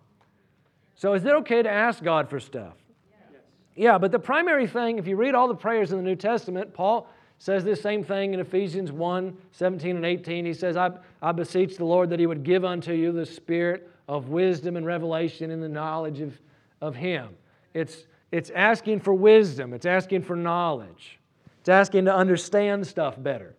So 0.95 1.13
is 1.13 1.25
it 1.25 1.31
okay 1.31 1.61
to 1.61 1.69
ask 1.69 2.03
God 2.03 2.29
for 2.29 2.39
stuff? 2.39 2.73
Yes. 3.11 3.41
Yeah, 3.75 3.97
but 3.97 4.11
the 4.11 4.19
primary 4.19 4.65
thing, 4.65 4.97
if 4.97 5.07
you 5.07 5.15
read 5.15 5.35
all 5.35 5.47
the 5.47 5.55
prayers 5.55 5.91
in 5.91 5.97
the 5.97 6.03
New 6.03 6.15
Testament, 6.15 6.73
Paul 6.73 7.07
says 7.41 7.63
this 7.63 7.81
same 7.81 8.03
thing 8.03 8.35
in 8.35 8.39
Ephesians 8.39 8.91
1 8.91 9.35
17 9.51 9.95
and 9.95 10.05
18. 10.05 10.45
He 10.45 10.53
says, 10.53 10.77
I, 10.77 10.91
I 11.23 11.31
beseech 11.31 11.75
the 11.75 11.85
Lord 11.85 12.11
that 12.11 12.19
he 12.19 12.27
would 12.27 12.43
give 12.43 12.63
unto 12.63 12.93
you 12.93 13.11
the 13.11 13.25
spirit 13.25 13.89
of 14.07 14.29
wisdom 14.29 14.77
and 14.77 14.85
revelation 14.85 15.49
in 15.49 15.59
the 15.59 15.67
knowledge 15.67 16.21
of, 16.21 16.39
of 16.81 16.95
him. 16.95 17.29
It's, 17.73 18.05
it's 18.31 18.51
asking 18.51 18.99
for 18.99 19.15
wisdom, 19.15 19.73
it's 19.73 19.87
asking 19.87 20.21
for 20.21 20.35
knowledge, 20.35 21.17
it's 21.61 21.69
asking 21.69 22.05
to 22.05 22.13
understand 22.13 22.85
stuff 22.85 23.15
better. 23.17 23.55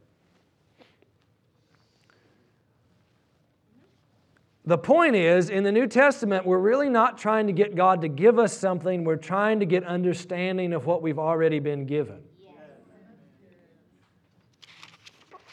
The 4.65 4.79
point 4.79 5.17
is, 5.17 5.51
in 5.51 5.65
the 5.65 5.73
New 5.73 5.89
Testament, 5.89 6.47
we're 6.47 6.59
really 6.59 6.89
not 6.89 7.19
trying 7.19 7.49
to 7.49 7.53
get 7.53 7.75
God 7.75 8.03
to 8.03 8.09
give 8.09 8.39
us 8.39 8.57
something, 8.57 9.03
we're 9.03 9.17
trying 9.17 9.59
to 9.59 9.67
get 9.67 9.83
understanding 9.83 10.73
of 10.73 10.87
what 10.87 11.03
we've 11.03 11.19
already 11.19 11.59
been 11.59 11.85
given. 11.85 12.21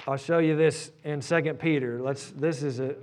I'll 0.09 0.17
show 0.17 0.39
you 0.39 0.55
this 0.55 0.91
in 1.03 1.21
2 1.21 1.53
Peter. 1.59 2.01
Let's, 2.01 2.31
this 2.31 2.63
is 2.63 2.79
a, 2.79 2.95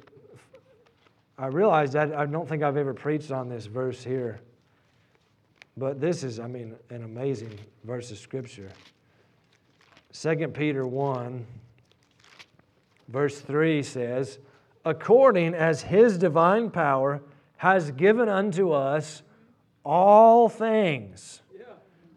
I 1.38 1.47
realize 1.47 1.92
that 1.92 2.12
I 2.12 2.27
don't 2.27 2.49
think 2.49 2.64
I've 2.64 2.77
ever 2.77 2.95
preached 2.95 3.31
on 3.31 3.49
this 3.49 3.66
verse 3.66 4.03
here. 4.03 4.40
But 5.77 6.01
this 6.01 6.25
is, 6.25 6.40
I 6.40 6.49
mean, 6.49 6.75
an 6.90 7.05
amazing 7.05 7.57
verse 7.85 8.11
of 8.11 8.19
Scripture. 8.19 8.71
2 10.21 10.49
Peter 10.49 10.85
1, 10.85 11.47
verse 13.07 13.38
3 13.38 13.85
says, 13.85 14.40
According 14.85 15.55
as 15.55 15.83
his 15.83 16.19
divine 16.19 16.73
power 16.73 17.23
has 17.59 17.92
given 17.92 18.29
unto 18.29 18.73
us 18.73 19.23
all 19.85 20.49
things 20.49 21.40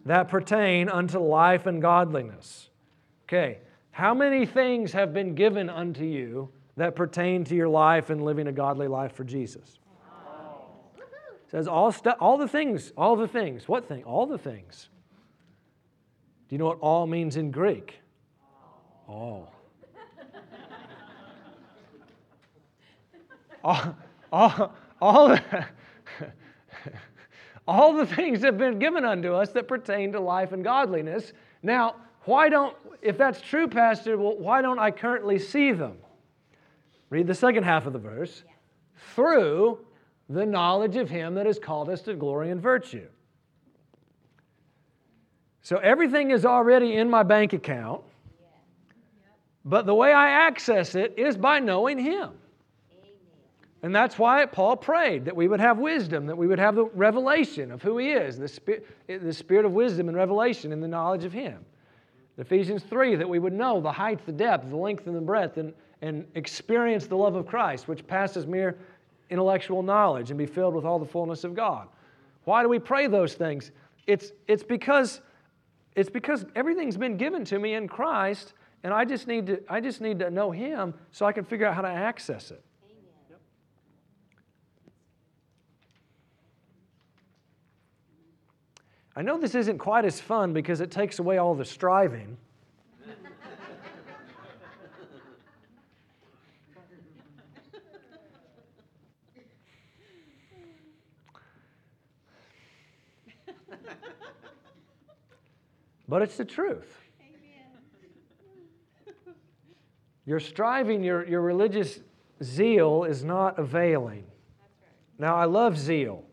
that 0.04 0.26
pertain 0.26 0.88
unto 0.88 1.20
life 1.20 1.66
and 1.66 1.80
godliness. 1.80 2.70
Okay, 3.28 3.58
how 4.00 4.14
many 4.14 4.46
things 4.46 4.92
have 4.92 5.12
been 5.12 5.34
given 5.34 5.68
unto 5.68 6.04
you 6.04 6.48
that 6.78 6.96
pertain 6.96 7.44
to 7.44 7.54
your 7.54 7.68
life 7.68 8.08
and 8.08 8.24
living 8.24 8.46
a 8.46 8.52
godly 8.52 8.88
life 8.88 9.12
for 9.12 9.24
Jesus? 9.24 9.78
It 10.96 11.50
says 11.50 11.68
all, 11.68 11.92
stu- 11.92 12.14
all 12.18 12.38
the 12.38 12.48
things, 12.48 12.94
all 12.96 13.14
the 13.14 13.28
things. 13.28 13.68
What 13.68 13.86
thing? 13.86 14.02
All 14.04 14.24
the 14.24 14.38
things. 14.38 14.88
Do 16.48 16.54
you 16.54 16.58
know 16.58 16.64
what 16.64 16.78
all 16.80 17.06
means 17.06 17.36
in 17.36 17.50
Greek? 17.50 18.00
All. 19.06 19.52
all, 23.62 23.96
all, 24.32 24.72
all, 25.02 25.28
the, 25.28 25.66
all 27.68 27.92
the 27.92 28.06
things 28.06 28.40
have 28.44 28.56
been 28.56 28.78
given 28.78 29.04
unto 29.04 29.34
us 29.34 29.50
that 29.50 29.68
pertain 29.68 30.10
to 30.12 30.20
life 30.20 30.52
and 30.52 30.64
godliness. 30.64 31.34
Now, 31.62 31.96
why 32.24 32.48
don't, 32.48 32.76
if 33.02 33.16
that's 33.16 33.40
true, 33.40 33.66
Pastor, 33.66 34.18
well, 34.18 34.36
why 34.36 34.62
don't 34.62 34.78
I 34.78 34.90
currently 34.90 35.38
see 35.38 35.72
them? 35.72 35.98
Read 37.08 37.26
the 37.26 37.34
second 37.34 37.64
half 37.64 37.86
of 37.86 37.92
the 37.92 37.98
verse. 37.98 38.44
Through 39.14 39.78
the 40.28 40.46
knowledge 40.46 40.96
of 40.96 41.10
Him 41.10 41.34
that 41.34 41.46
has 41.46 41.58
called 41.58 41.88
us 41.88 42.02
to 42.02 42.14
glory 42.14 42.50
and 42.50 42.60
virtue. 42.60 43.08
So 45.62 45.76
everything 45.78 46.30
is 46.30 46.44
already 46.44 46.94
in 46.94 47.10
my 47.10 47.22
bank 47.22 47.52
account, 47.52 48.02
but 49.64 49.86
the 49.86 49.94
way 49.94 50.12
I 50.12 50.30
access 50.46 50.94
it 50.94 51.14
is 51.16 51.36
by 51.36 51.58
knowing 51.58 51.98
Him. 51.98 52.30
And 53.82 53.94
that's 53.94 54.18
why 54.18 54.44
Paul 54.44 54.76
prayed 54.76 55.24
that 55.24 55.34
we 55.34 55.48
would 55.48 55.60
have 55.60 55.78
wisdom, 55.78 56.26
that 56.26 56.36
we 56.36 56.46
would 56.46 56.58
have 56.58 56.74
the 56.74 56.84
revelation 56.84 57.72
of 57.72 57.82
who 57.82 57.98
He 57.98 58.12
is, 58.12 58.38
the 58.38 58.48
spirit, 58.48 58.86
the 59.08 59.32
spirit 59.32 59.64
of 59.64 59.72
wisdom 59.72 60.08
and 60.08 60.16
revelation 60.16 60.72
and 60.72 60.82
the 60.82 60.88
knowledge 60.88 61.24
of 61.24 61.32
Him. 61.32 61.64
Ephesians 62.40 62.82
3, 62.82 63.16
that 63.16 63.28
we 63.28 63.38
would 63.38 63.52
know 63.52 63.80
the 63.80 63.92
height, 63.92 64.24
the 64.24 64.32
depth, 64.32 64.70
the 64.70 64.76
length, 64.76 65.06
and 65.06 65.14
the 65.14 65.20
breadth, 65.20 65.58
and, 65.58 65.74
and 66.00 66.26
experience 66.34 67.06
the 67.06 67.16
love 67.16 67.34
of 67.34 67.46
Christ, 67.46 67.86
which 67.86 68.06
passes 68.06 68.46
mere 68.46 68.78
intellectual 69.28 69.82
knowledge, 69.82 70.30
and 70.30 70.38
be 70.38 70.46
filled 70.46 70.74
with 70.74 70.84
all 70.84 70.98
the 70.98 71.06
fullness 71.06 71.44
of 71.44 71.54
God. 71.54 71.88
Why 72.44 72.62
do 72.62 72.68
we 72.68 72.78
pray 72.78 73.06
those 73.06 73.34
things? 73.34 73.70
It's, 74.06 74.32
it's, 74.48 74.62
because, 74.62 75.20
it's 75.94 76.10
because 76.10 76.46
everything's 76.56 76.96
been 76.96 77.16
given 77.16 77.44
to 77.44 77.58
me 77.58 77.74
in 77.74 77.86
Christ, 77.86 78.54
and 78.82 78.94
I 78.94 79.04
just, 79.04 79.26
need 79.26 79.46
to, 79.48 79.60
I 79.68 79.80
just 79.80 80.00
need 80.00 80.18
to 80.20 80.30
know 80.30 80.50
Him 80.50 80.94
so 81.12 81.26
I 81.26 81.32
can 81.32 81.44
figure 81.44 81.66
out 81.66 81.74
how 81.74 81.82
to 81.82 81.88
access 81.88 82.50
it. 82.50 82.64
I 89.16 89.22
know 89.22 89.38
this 89.38 89.54
isn't 89.54 89.78
quite 89.78 90.04
as 90.04 90.20
fun 90.20 90.52
because 90.52 90.80
it 90.80 90.90
takes 90.90 91.18
away 91.18 91.38
all 91.38 91.54
the 91.54 91.64
striving. 91.64 92.36
but 106.08 106.22
it's 106.22 106.36
the 106.36 106.44
truth. 106.44 106.96
your 110.24 110.40
striving, 110.40 111.02
your, 111.02 111.26
your 111.26 111.40
religious 111.40 112.00
zeal 112.42 113.04
is 113.04 113.24
not 113.24 113.58
availing. 113.58 114.24
Now, 115.18 115.36
I 115.36 115.44
love 115.44 115.76
zeal. 115.76 116.24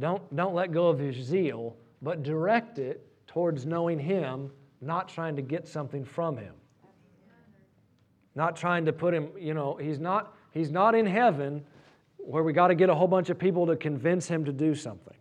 Don't, 0.00 0.34
don't 0.34 0.54
let 0.54 0.72
go 0.72 0.88
of 0.88 1.00
your 1.00 1.12
zeal, 1.12 1.76
but 2.02 2.22
direct 2.22 2.78
it 2.78 3.04
towards 3.26 3.66
knowing 3.66 3.98
Him, 3.98 4.50
not 4.80 5.08
trying 5.08 5.36
to 5.36 5.42
get 5.42 5.66
something 5.66 6.04
from 6.04 6.36
Him. 6.36 6.54
Not 8.34 8.56
trying 8.56 8.84
to 8.84 8.92
put 8.92 9.12
Him, 9.12 9.30
you 9.38 9.54
know, 9.54 9.76
He's 9.76 9.98
not, 9.98 10.34
he's 10.52 10.70
not 10.70 10.94
in 10.94 11.06
heaven 11.06 11.64
where 12.18 12.42
we 12.42 12.52
got 12.52 12.68
to 12.68 12.74
get 12.74 12.90
a 12.90 12.94
whole 12.94 13.08
bunch 13.08 13.30
of 13.30 13.38
people 13.38 13.66
to 13.66 13.76
convince 13.76 14.28
Him 14.28 14.44
to 14.44 14.52
do 14.52 14.74
something. 14.74 15.14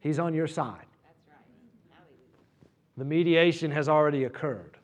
He's 0.00 0.18
on 0.18 0.34
your 0.34 0.46
side. 0.46 0.86
The 2.96 3.04
mediation 3.04 3.70
has 3.72 3.88
already 3.88 4.24
occurred. 4.24 4.76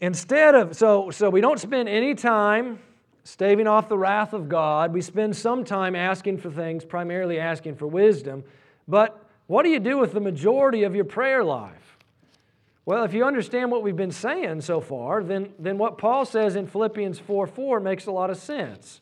Instead 0.00 0.54
of, 0.54 0.76
so, 0.76 1.10
so 1.10 1.30
we 1.30 1.40
don't 1.40 1.58
spend 1.58 1.88
any 1.88 2.14
time 2.14 2.78
staving 3.24 3.66
off 3.66 3.88
the 3.88 3.98
wrath 3.98 4.32
of 4.32 4.48
God. 4.48 4.92
We 4.92 5.00
spend 5.00 5.34
some 5.34 5.64
time 5.64 5.96
asking 5.96 6.38
for 6.38 6.50
things, 6.50 6.84
primarily 6.84 7.40
asking 7.40 7.76
for 7.76 7.86
wisdom. 7.86 8.44
But 8.86 9.20
what 9.46 9.64
do 9.64 9.70
you 9.70 9.80
do 9.80 9.98
with 9.98 10.12
the 10.12 10.20
majority 10.20 10.84
of 10.84 10.94
your 10.94 11.06
prayer 11.06 11.42
life? 11.42 11.98
Well, 12.86 13.04
if 13.04 13.14
you 13.14 13.24
understand 13.24 13.70
what 13.70 13.82
we've 13.82 13.96
been 13.96 14.10
saying 14.10 14.60
so 14.60 14.80
far, 14.80 15.24
then, 15.24 15.54
then 15.58 15.78
what 15.78 15.96
Paul 15.96 16.26
says 16.26 16.54
in 16.54 16.66
Philippians 16.66 17.18
4 17.18 17.46
4 17.46 17.80
makes 17.80 18.06
a 18.06 18.12
lot 18.12 18.28
of 18.28 18.36
sense. 18.36 19.00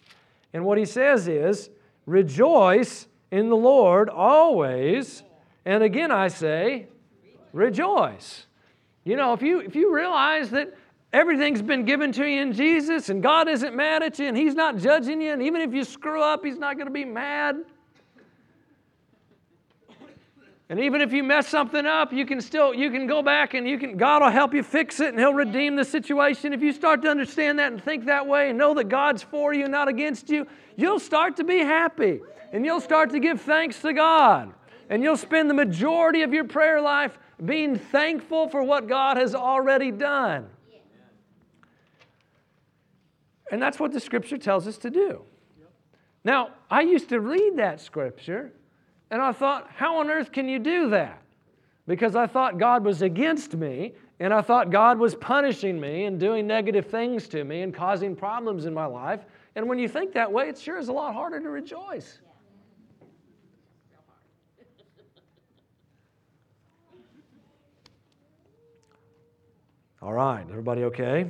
And 0.53 0.65
what 0.65 0.79
he 0.79 0.85
says 0.85 1.27
is, 1.27 1.69
rejoice 2.07 3.09
in 3.33 3.49
the 3.49 3.57
Lord 3.57 4.09
always. 4.09 5.25
And 5.65 5.83
again, 5.83 6.13
I 6.13 6.29
say, 6.29 6.87
rejoice. 7.53 8.47
You 9.05 9.17
know, 9.17 9.33
if 9.33 9.43
you, 9.43 9.59
if 9.59 9.75
you 9.75 9.93
realize 9.93 10.51
that 10.51 10.77
Everything's 11.13 11.61
been 11.61 11.85
given 11.85 12.11
to 12.13 12.25
you 12.27 12.41
in 12.41 12.53
Jesus, 12.53 13.11
and 13.11 13.23
God 13.23 13.47
isn't 13.47 13.77
mad 13.77 14.03
at 14.03 14.19
you, 14.19 14.27
and 14.29 14.37
He's 14.37 14.55
not 14.55 14.79
judging 14.79 15.21
you, 15.21 15.33
and 15.33 15.43
even 15.43 15.61
if 15.61 15.75
you 15.75 15.85
screw 15.85 16.23
up, 16.23 16.45
He's 16.45 16.59
not 16.59 16.77
going 16.77 16.87
to 16.87 16.93
be 16.93 17.05
mad. 17.05 17.57
And 20.73 20.81
even 20.81 21.03
if 21.03 21.13
you 21.13 21.23
mess 21.23 21.49
something 21.49 21.85
up, 21.85 22.15
you 22.15 22.25
can 22.25 22.41
still 22.41 22.73
you 22.73 22.91
can 22.91 23.07
go 23.07 23.23
back 23.23 23.53
and 23.53 23.69
you 23.69 23.79
can 23.79 23.99
God 23.99 24.23
will 24.23 24.31
help 24.31 24.55
you 24.55 24.63
fix 24.63 25.01
it 25.01 25.09
and 25.09 25.19
he'll 25.19 25.35
redeem 25.35 25.77
the 25.77 25.85
situation. 25.85 26.55
If 26.55 26.63
you 26.63 26.73
start 26.73 27.03
to 27.03 27.11
understand 27.11 27.59
that 27.59 27.73
and 27.73 27.85
think 27.85 28.07
that 28.07 28.27
way 28.27 28.49
and 28.49 28.59
know 28.59 28.73
that 28.73 28.85
God's 28.85 29.23
for 29.23 29.53
you, 29.53 29.69
not 29.69 29.89
against 29.89 30.31
you, 30.31 30.47
you'll 30.77 30.99
start 30.99 31.37
to 31.37 31.45
be 31.45 31.59
happy 31.59 32.23
and 32.53 32.65
you'll 32.65 32.81
start 32.81 33.11
to 33.11 33.21
give 33.21 33.43
thanks 33.43 33.83
to 33.83 33.93
God. 33.93 34.55
And 34.89 35.03
you'll 35.03 35.19
spend 35.19 35.51
the 35.51 35.55
majority 35.55 36.23
of 36.23 36.33
your 36.33 36.45
prayer 36.45 36.81
life 36.81 37.19
being 37.45 37.77
thankful 37.77 38.49
for 38.49 38.63
what 38.63 38.89
God 38.89 39.19
has 39.19 39.35
already 39.35 39.91
done. 39.91 40.47
And 43.53 43.61
that's 43.61 43.79
what 43.79 43.93
the 43.93 44.01
scripture 44.01 44.39
tells 44.39 44.67
us 44.67 44.79
to 44.79 44.91
do. 44.91 45.23
Now, 46.25 46.53
I 46.71 46.81
used 46.81 47.11
to 47.11 47.21
read 47.21 47.59
that 47.59 47.81
scripture 47.81 48.51
and 49.11 49.21
I 49.21 49.33
thought, 49.33 49.71
how 49.77 49.99
on 49.99 50.09
earth 50.09 50.33
can 50.33 50.49
you 50.49 50.59
do 50.59 50.89
that? 50.91 51.21
Because 51.87 52.17
I 52.17 52.27
thought 52.27 52.59
God 52.59 52.83
was 52.83 53.03
against 53.03 53.55
me 53.55 53.93
and 54.21 54.33
I 54.33 54.41
thought 54.41 54.71
God 54.71 54.99
was 54.99 55.15
punishing 55.15 55.79
me 55.79 56.05
and 56.05 56.19
doing 56.19 56.47
negative 56.47 56.87
things 56.87 57.29
to 57.29 57.45
me 57.45 57.61
and 57.61 57.75
causing 57.75 58.17
problems 58.17 58.65
in 58.65 58.73
my 58.73 58.87
life. 58.87 59.21
And 59.55 59.69
when 59.69 59.79
you 59.79 59.89
think 59.89 60.15
that 60.15 60.33
way, 60.33 60.49
it 60.49 60.59
sure 60.59 60.79
is 60.79 60.89
a 60.89 60.93
lot 60.93 61.13
harder 61.13 61.39
to 61.39 61.51
rejoice. 61.51 62.21
All 70.01 70.15
right, 70.15 70.45
everybody 70.49 70.85
okay? 70.85 71.29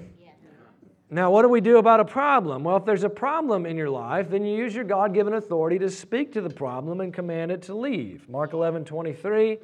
Now, 1.13 1.31
what 1.31 1.43
do 1.43 1.51
we 1.51 1.61
do 1.61 1.77
about 1.77 2.01
a 2.01 2.07
problem? 2.07 2.65
Well, 2.65 2.79
if 2.79 2.87
there's 2.87 3.05
a 3.05 3.11
problem 3.11 3.67
in 3.67 3.77
your 3.77 3.91
life, 3.91 4.31
then 4.31 4.47
you 4.47 4.57
use 4.57 4.75
your 4.75 4.85
God 4.85 5.13
given 5.13 5.35
authority 5.35 5.79
to 5.81 5.91
speak 5.91 6.33
to 6.33 6.41
the 6.41 6.49
problem 6.49 7.03
and 7.03 7.13
command 7.13 7.53
it 7.53 7.61
to 7.65 7.75
leave. 7.75 8.27
Mark 8.31 8.55
11 8.55 8.87
23 8.87 9.59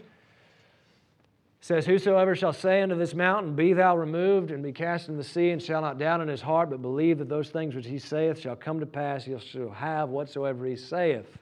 says, 1.62 1.86
Whosoever 1.86 2.36
shall 2.36 2.52
say 2.52 2.82
unto 2.82 2.96
this 2.96 3.14
mountain, 3.14 3.56
Be 3.56 3.72
thou 3.72 3.96
removed 3.96 4.50
and 4.50 4.62
be 4.62 4.72
cast 4.72 5.08
in 5.08 5.16
the 5.16 5.24
sea, 5.24 5.48
and 5.48 5.62
shall 5.62 5.80
not 5.80 5.98
doubt 5.98 6.20
in 6.20 6.28
his 6.28 6.42
heart, 6.42 6.68
but 6.68 6.82
believe 6.82 7.16
that 7.16 7.30
those 7.30 7.48
things 7.48 7.74
which 7.74 7.86
he 7.86 7.98
saith 7.98 8.38
shall 8.38 8.54
come 8.54 8.78
to 8.78 8.86
pass, 8.86 9.24
he 9.24 9.34
shall 9.38 9.70
have 9.70 10.10
whatsoever 10.10 10.66
he 10.66 10.76
saith. 10.76 11.38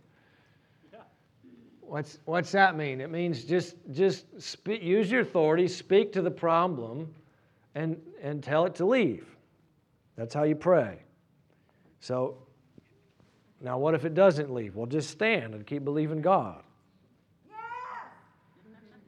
What's, 1.80 2.20
what's 2.26 2.52
that 2.52 2.76
mean? 2.76 3.00
It 3.00 3.10
means 3.10 3.42
just, 3.42 3.74
just 3.90 4.26
use 4.68 5.10
your 5.10 5.22
authority, 5.22 5.66
speak 5.66 6.12
to 6.12 6.22
the 6.22 6.30
problem, 6.30 7.12
and, 7.74 8.00
and 8.22 8.40
tell 8.40 8.66
it 8.66 8.76
to 8.76 8.86
leave. 8.86 9.35
That's 10.16 10.34
how 10.34 10.44
you 10.44 10.56
pray. 10.56 11.00
So, 12.00 12.38
now 13.60 13.78
what 13.78 13.94
if 13.94 14.04
it 14.04 14.14
doesn't 14.14 14.52
leave? 14.52 14.76
Well, 14.76 14.86
just 14.86 15.10
stand 15.10 15.54
and 15.54 15.66
keep 15.66 15.84
believing 15.84 16.20
God. 16.20 16.62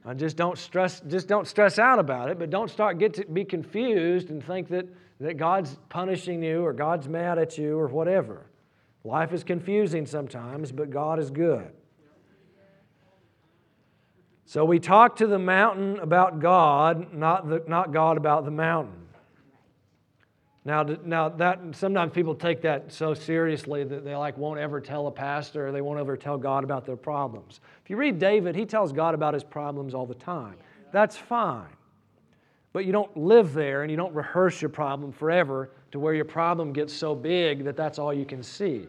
And 0.05 0.17
just 0.17 0.37
don't 0.37 0.57
stress, 0.57 1.01
just 1.01 1.27
don't 1.27 1.47
stress 1.47 1.77
out 1.77 1.99
about 1.99 2.29
it, 2.29 2.39
but 2.39 2.49
don't 2.49 2.69
start 2.69 2.97
get 2.97 3.15
to 3.15 3.25
be 3.25 3.43
confused 3.43 4.29
and 4.29 4.43
think 4.43 4.69
that, 4.69 4.87
that 5.19 5.37
God's 5.37 5.77
punishing 5.89 6.41
you 6.41 6.65
or 6.65 6.73
God's 6.73 7.07
mad 7.07 7.37
at 7.37 7.57
you 7.57 7.77
or 7.77 7.87
whatever. 7.87 8.45
Life 9.03 9.33
is 9.33 9.43
confusing 9.43 10.05
sometimes, 10.05 10.71
but 10.71 10.89
God 10.89 11.19
is 11.19 11.29
good. 11.29 11.71
So 14.45 14.65
we 14.65 14.79
talk 14.79 15.17
to 15.17 15.27
the 15.27 15.37
mountain 15.37 15.99
about 15.99 16.39
God, 16.39 17.13
not, 17.13 17.47
the, 17.47 17.63
not 17.67 17.93
God 17.93 18.17
about 18.17 18.45
the 18.45 18.51
mountain. 18.51 18.98
Now, 20.65 20.83
now 20.83 21.29
that 21.29 21.59
sometimes 21.71 22.11
people 22.11 22.35
take 22.35 22.61
that 22.61 22.91
so 22.91 23.13
seriously 23.13 23.83
that 23.85 24.03
they 24.03 24.15
like 24.15 24.37
won't 24.37 24.59
ever 24.59 24.81
tell 24.81 25.07
a 25.07 25.11
pastor 25.11 25.67
or 25.67 25.71
they 25.71 25.81
won't 25.81 25.99
ever 25.99 26.17
tell 26.17 26.37
God 26.37 26.63
about 26.63 26.85
their 26.85 26.97
problems. 26.97 27.61
If 27.83 27.89
you 27.89 27.95
read 27.95 28.19
David, 28.19 28.55
he 28.55 28.65
tells 28.65 28.91
God 28.91 29.15
about 29.15 29.33
his 29.33 29.43
problems 29.43 29.93
all 29.93 30.05
the 30.05 30.15
time. 30.15 30.55
That's 30.91 31.15
fine. 31.15 31.69
But 32.73 32.85
you 32.85 32.91
don't 32.91 33.15
live 33.15 33.53
there 33.53 33.83
and 33.83 33.89
you 33.89 33.97
don't 33.97 34.13
rehearse 34.13 34.61
your 34.61 34.69
problem 34.69 35.11
forever 35.11 35.71
to 35.91 35.99
where 35.99 36.13
your 36.13 36.25
problem 36.25 36.73
gets 36.73 36.93
so 36.93 37.15
big 37.15 37.63
that 37.63 37.75
that's 37.75 37.97
all 37.97 38.13
you 38.13 38.25
can 38.25 38.43
see. 38.43 38.87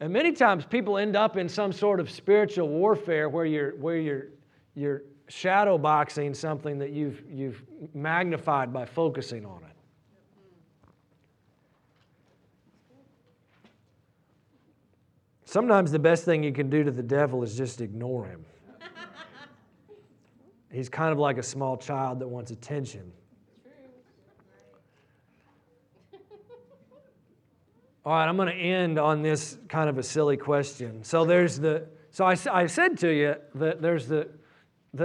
And 0.00 0.12
many 0.12 0.32
times 0.32 0.64
people 0.64 0.96
end 0.96 1.14
up 1.14 1.36
in 1.36 1.48
some 1.48 1.72
sort 1.72 2.00
of 2.00 2.10
spiritual 2.10 2.68
warfare 2.68 3.28
where 3.28 3.44
you're, 3.44 3.76
where 3.76 3.98
you're, 3.98 4.26
you're 4.74 5.02
shadow 5.30 5.78
boxing 5.78 6.34
something 6.34 6.78
that 6.78 6.90
you've, 6.90 7.22
you've 7.30 7.62
magnified 7.94 8.72
by 8.72 8.84
focusing 8.84 9.46
on 9.46 9.62
it. 9.62 9.66
Sometimes 15.44 15.90
the 15.90 15.98
best 15.98 16.24
thing 16.24 16.44
you 16.44 16.52
can 16.52 16.68
do 16.70 16.84
to 16.84 16.90
the 16.90 17.02
devil 17.02 17.42
is 17.42 17.56
just 17.56 17.80
ignore 17.80 18.24
him. 18.24 18.44
He's 20.72 20.88
kind 20.88 21.12
of 21.12 21.18
like 21.18 21.38
a 21.38 21.42
small 21.42 21.76
child 21.76 22.20
that 22.20 22.28
wants 22.28 22.50
attention. 22.50 23.12
All 28.04 28.12
right, 28.12 28.28
I'm 28.28 28.36
going 28.36 28.48
to 28.48 28.54
end 28.54 28.98
on 28.98 29.22
this 29.22 29.58
kind 29.68 29.88
of 29.88 29.98
a 29.98 30.02
silly 30.02 30.36
question. 30.36 31.02
So 31.02 31.24
there's 31.24 31.58
the 31.58 31.86
so 32.12 32.24
I, 32.24 32.36
I 32.50 32.66
said 32.66 32.98
to 32.98 33.08
you 33.08 33.36
that 33.54 33.80
there's 33.80 34.06
the 34.08 34.28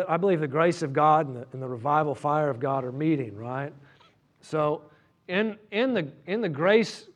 I 0.08 0.18
believe 0.18 0.40
the 0.40 0.48
grace 0.48 0.82
of 0.82 0.94
God 0.94 1.28
and 1.28 1.36
the, 1.38 1.48
and 1.54 1.62
the 1.62 1.68
revival 1.68 2.16
fire 2.16 2.50
of 2.50 2.60
God 2.60 2.84
are 2.84 2.92
meeting, 2.92 3.36
right? 3.36 3.72
So, 4.42 4.82
in, 5.28 5.58
in, 5.72 5.94
the, 5.94 6.12
in 6.28 6.42
the 6.42 6.50
grace 6.50 7.08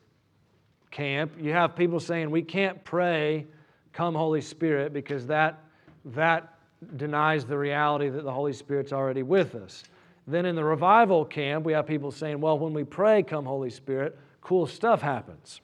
camp, 0.90 1.32
you 1.38 1.52
have 1.52 1.76
people 1.76 2.00
saying 2.00 2.30
we 2.30 2.42
can't 2.42 2.82
pray, 2.84 3.46
Come 3.92 4.14
Holy 4.14 4.40
Spirit, 4.40 4.92
because 4.92 5.26
that, 5.26 5.62
that 6.06 6.54
denies 6.96 7.44
the 7.44 7.58
reality 7.58 8.08
that 8.08 8.24
the 8.24 8.32
Holy 8.32 8.52
Spirit's 8.52 8.92
already 8.92 9.22
with 9.22 9.54
us. 9.54 9.84
Then 10.26 10.46
in 10.46 10.54
the 10.54 10.64
revival 10.64 11.24
camp, 11.24 11.64
we 11.64 11.72
have 11.72 11.86
people 11.86 12.10
saying, 12.10 12.40
well, 12.40 12.58
when 12.58 12.72
we 12.72 12.84
pray, 12.84 13.22
Come 13.22 13.44
Holy 13.44 13.70
Spirit, 13.70 14.18
cool 14.40 14.66
stuff 14.66 15.02
happens. 15.02 15.60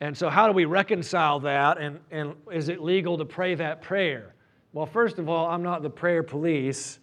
And 0.00 0.16
so, 0.16 0.30
how 0.30 0.46
do 0.46 0.52
we 0.52 0.64
reconcile 0.64 1.40
that? 1.40 1.78
And, 1.78 1.98
and 2.10 2.34
is 2.52 2.68
it 2.68 2.80
legal 2.80 3.18
to 3.18 3.24
pray 3.24 3.56
that 3.56 3.82
prayer? 3.82 4.34
Well, 4.72 4.86
first 4.86 5.18
of 5.18 5.28
all, 5.28 5.46
I'm 5.46 5.62
not 5.62 5.82
the 5.82 5.90
prayer 5.90 6.22
police. 6.22 6.98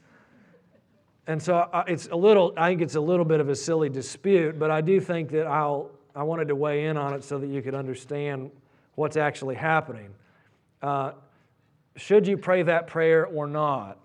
And 1.28 1.42
so 1.42 1.68
it's 1.88 2.08
a 2.08 2.16
little, 2.16 2.54
I 2.56 2.70
think 2.70 2.82
it's 2.82 2.96
a 2.96 3.02
little 3.02 3.26
bit 3.26 3.40
of 3.40 3.50
a 3.50 3.56
silly 3.56 3.90
dispute, 3.90 4.60
but 4.60 4.70
I 4.70 4.82
do 4.82 5.00
think 5.00 5.32
that 5.32 5.48
I'll, 5.48 5.90
I 6.16 6.24
wanted 6.24 6.48
to 6.50 6.56
weigh 6.56 6.86
in 6.86 6.98
on 6.98 7.14
it 7.14 7.24
so 7.24 7.40
that 7.40 7.48
you 7.48 7.62
could 7.62 7.74
understand 7.74 8.52
what's 8.94 9.18
actually 9.18 9.56
happening. 9.56 10.14
Uh, 10.82 11.14
should 11.96 12.28
you 12.28 12.38
pray 12.38 12.62
that 12.64 12.88
prayer 12.88 13.26
or 13.26 13.48
not? 13.48 13.98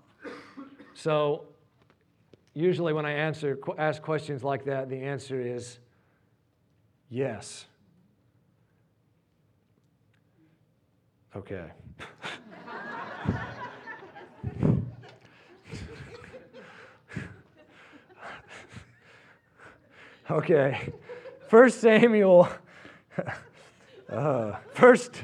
So, 0.94 1.44
usually 2.54 2.92
when 2.92 3.06
I 3.06 3.12
answer, 3.12 3.58
ask 3.78 4.02
questions 4.02 4.42
like 4.42 4.64
that, 4.64 4.88
the 4.88 4.96
answer 4.96 5.40
is 5.40 5.78
yes. 7.08 7.66
Okay. 11.36 11.70
okay. 20.30 20.92
First 21.48 21.80
Samuel. 21.80 22.48
Uh, 24.10 24.56
first, 24.72 25.22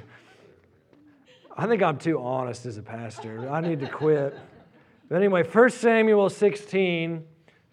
I 1.56 1.66
think 1.66 1.82
I'm 1.82 1.98
too 1.98 2.20
honest 2.20 2.66
as 2.66 2.78
a 2.78 2.82
pastor. 2.82 3.50
I 3.50 3.60
need 3.60 3.80
to 3.80 3.88
quit. 3.88 4.38
But 5.08 5.16
anyway, 5.16 5.42
1 5.42 5.70
Samuel 5.70 6.30
16, 6.30 7.24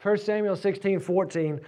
1 0.01 0.17
Samuel 0.17 0.55
16, 0.55 0.99
14. 0.99 1.61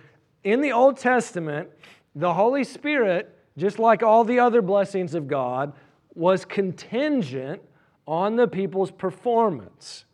In 0.45 0.61
the 0.61 0.71
Old 0.71 0.97
Testament, 0.97 1.69
the 2.15 2.33
Holy 2.33 2.63
Spirit, 2.63 3.37
just 3.55 3.77
like 3.77 4.01
all 4.01 4.23
the 4.23 4.39
other 4.39 4.63
blessings 4.63 5.13
of 5.13 5.27
God, 5.27 5.73
was 6.15 6.43
contingent 6.43 7.61
on 8.07 8.35
the 8.35 8.47
people's 8.47 8.89
performance. 8.89 10.05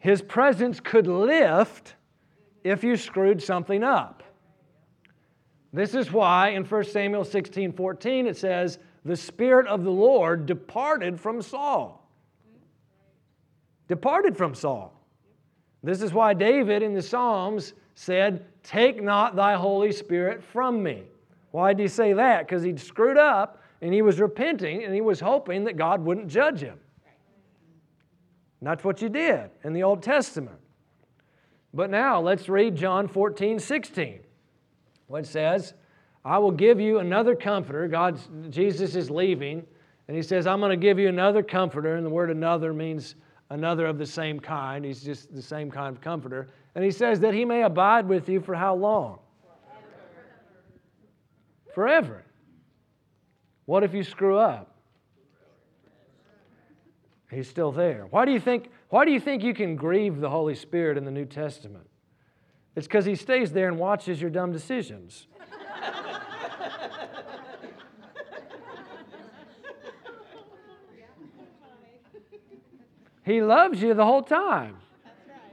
His 0.00 0.20
presence 0.20 0.80
could 0.80 1.06
lift 1.06 1.94
if 2.68 2.84
you 2.84 2.96
screwed 2.96 3.42
something 3.42 3.82
up. 3.82 4.22
This 5.72 5.94
is 5.94 6.12
why 6.12 6.50
in 6.50 6.64
1 6.64 6.84
Samuel 6.84 7.24
16 7.24 7.72
14 7.72 8.26
it 8.26 8.36
says, 8.36 8.78
The 9.04 9.16
Spirit 9.16 9.66
of 9.66 9.84
the 9.84 9.90
Lord 9.90 10.46
departed 10.46 11.20
from 11.20 11.42
Saul. 11.42 12.08
Departed 13.86 14.36
from 14.36 14.54
Saul. 14.54 14.94
This 15.82 16.02
is 16.02 16.12
why 16.12 16.34
David 16.34 16.82
in 16.82 16.94
the 16.94 17.02
Psalms 17.02 17.74
said, 17.94 18.44
Take 18.62 19.02
not 19.02 19.36
thy 19.36 19.54
Holy 19.54 19.92
Spirit 19.92 20.42
from 20.42 20.82
me. 20.82 21.04
Why 21.50 21.72
did 21.72 21.82
he 21.82 21.88
say 21.88 22.12
that? 22.12 22.46
Because 22.46 22.62
he'd 22.62 22.80
screwed 22.80 23.16
up 23.16 23.62
and 23.80 23.94
he 23.94 24.02
was 24.02 24.20
repenting 24.20 24.84
and 24.84 24.94
he 24.94 25.00
was 25.00 25.20
hoping 25.20 25.64
that 25.64 25.76
God 25.76 26.04
wouldn't 26.04 26.28
judge 26.28 26.60
him. 26.60 26.78
And 28.60 28.68
that's 28.68 28.84
what 28.84 29.00
you 29.00 29.08
did 29.08 29.50
in 29.64 29.72
the 29.72 29.82
Old 29.82 30.02
Testament. 30.02 30.58
But 31.74 31.90
now 31.90 32.20
let's 32.20 32.48
read 32.48 32.76
John 32.76 33.08
14, 33.08 33.58
16. 33.58 34.20
What 35.06 35.26
says, 35.26 35.74
I 36.24 36.38
will 36.38 36.50
give 36.50 36.80
you 36.80 36.98
another 36.98 37.34
comforter. 37.34 37.88
God, 37.88 38.18
Jesus 38.50 38.94
is 38.94 39.10
leaving, 39.10 39.66
and 40.06 40.16
he 40.16 40.22
says, 40.22 40.46
I'm 40.46 40.60
going 40.60 40.70
to 40.70 40.76
give 40.76 40.98
you 40.98 41.08
another 41.08 41.42
comforter. 41.42 41.96
And 41.96 42.04
the 42.04 42.10
word 42.10 42.30
another 42.30 42.72
means 42.72 43.14
another 43.50 43.86
of 43.86 43.98
the 43.98 44.06
same 44.06 44.40
kind. 44.40 44.84
He's 44.84 45.02
just 45.02 45.34
the 45.34 45.42
same 45.42 45.70
kind 45.70 45.94
of 45.94 46.02
comforter. 46.02 46.48
And 46.74 46.84
he 46.84 46.90
says 46.90 47.20
that 47.20 47.34
he 47.34 47.44
may 47.44 47.62
abide 47.62 48.06
with 48.06 48.28
you 48.28 48.40
for 48.40 48.54
how 48.54 48.74
long? 48.74 49.18
Forever. 51.74 52.14
Forever. 52.14 52.24
What 53.66 53.84
if 53.84 53.94
you 53.94 54.02
screw 54.02 54.38
up? 54.38 54.77
He's 57.30 57.48
still 57.48 57.72
there. 57.72 58.06
Why 58.10 58.24
do 58.24 58.32
you 58.32 58.40
think, 58.40 58.70
why 58.88 59.04
do 59.04 59.10
you, 59.12 59.20
think 59.20 59.42
you 59.42 59.52
can 59.52 59.76
grieve 59.76 60.20
the 60.20 60.30
Holy 60.30 60.54
Spirit 60.54 60.96
in 60.96 61.04
the 61.04 61.10
New 61.10 61.26
Testament? 61.26 61.86
It's 62.74 62.86
because 62.86 63.04
he 63.04 63.16
stays 63.16 63.52
there 63.52 63.68
and 63.68 63.78
watches 63.78 64.20
your 64.20 64.30
dumb 64.30 64.52
decisions. 64.52 65.26
he 73.24 73.42
loves 73.42 73.82
you 73.82 73.92
the 73.92 74.06
whole 74.06 74.22
time. 74.22 74.76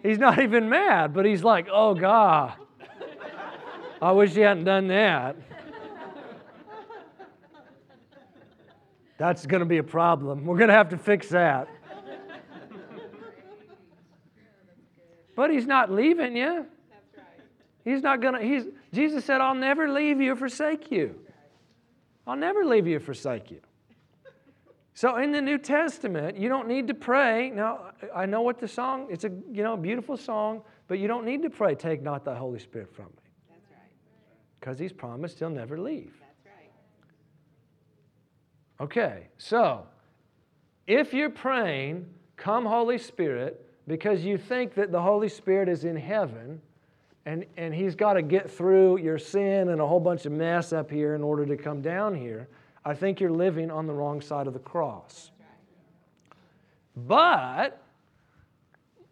He's 0.01 0.19
not 0.19 0.39
even 0.39 0.69
mad, 0.69 1.13
but 1.13 1.25
he's 1.25 1.43
like, 1.43 1.67
oh, 1.69 1.93
God, 1.95 2.53
I 4.01 4.11
wish 4.11 4.35
you 4.35 4.43
hadn't 4.43 4.65
done 4.65 4.87
that. 4.87 5.35
That's 9.17 9.45
going 9.45 9.61
to 9.61 9.65
be 9.65 9.77
a 9.77 9.83
problem. 9.83 10.45
We're 10.45 10.57
going 10.57 10.69
to 10.69 10.75
have 10.75 10.89
to 10.89 10.97
fix 10.97 11.29
that. 11.29 11.69
But 15.35 15.51
he's 15.51 15.67
not 15.67 15.91
leaving 15.91 16.35
you. 16.35 16.65
He's 17.83 18.01
not 18.01 18.21
going 18.21 18.33
to, 18.33 18.41
he's, 18.41 18.65
Jesus 18.93 19.25
said, 19.25 19.41
I'll 19.41 19.53
never 19.53 19.89
leave 19.89 20.19
you 20.19 20.33
or 20.33 20.35
forsake 20.35 20.91
you. 20.91 21.19
I'll 22.25 22.35
never 22.35 22.65
leave 22.65 22.87
you 22.87 22.97
or 22.97 22.99
forsake 22.99 23.51
you. 23.51 23.61
So 24.95 25.17
in 25.17 25.31
the 25.31 25.41
New 25.41 25.57
Testament, 25.57 26.37
you 26.37 26.47
don't 26.47 26.67
need 26.67 26.87
to 26.87 26.93
pray. 26.93 27.51
Now, 27.51 27.91
I 28.15 28.25
know 28.25 28.41
what 28.41 28.59
the 28.59 28.67
song, 28.67 29.07
it's 29.09 29.25
a 29.25 29.31
you 29.51 29.61
know 29.61 29.75
beautiful 29.75 30.15
song, 30.15 30.61
but 30.87 30.99
you 30.99 31.07
don't 31.09 31.25
need 31.25 31.41
to 31.43 31.49
pray, 31.49 31.75
take 31.75 32.01
not 32.01 32.23
the 32.23 32.33
Holy 32.33 32.59
Spirit 32.59 32.95
from 32.95 33.07
me. 33.07 33.29
That's 33.49 33.61
right. 33.71 33.91
Because 34.59 34.79
he's 34.79 34.93
promised 34.93 35.37
he'll 35.37 35.49
never 35.49 35.77
leave. 35.77 36.13
Okay, 38.79 39.27
so 39.37 39.85
if 40.87 41.13
you're 41.13 41.29
praying, 41.29 42.05
come 42.35 42.65
Holy 42.65 42.97
Spirit, 42.97 43.65
because 43.87 44.23
you 44.23 44.37
think 44.37 44.73
that 44.75 44.91
the 44.91 45.01
Holy 45.01 45.29
Spirit 45.29 45.69
is 45.69 45.85
in 45.85 45.95
heaven 45.95 46.61
and, 47.25 47.45
and 47.57 47.73
he's 47.73 47.95
got 47.95 48.13
to 48.13 48.21
get 48.21 48.51
through 48.51 48.97
your 48.97 49.17
sin 49.17 49.69
and 49.69 49.81
a 49.81 49.87
whole 49.87 49.99
bunch 49.99 50.25
of 50.25 50.31
mess 50.31 50.73
up 50.73 50.91
here 50.91 51.15
in 51.15 51.23
order 51.23 51.45
to 51.45 51.57
come 51.57 51.81
down 51.81 52.13
here, 52.13 52.47
I 52.83 52.93
think 52.93 53.19
you're 53.19 53.31
living 53.31 53.71
on 53.71 53.87
the 53.87 53.93
wrong 53.93 54.21
side 54.21 54.45
of 54.45 54.53
the 54.53 54.59
cross. 54.59 55.31
But 56.95 57.81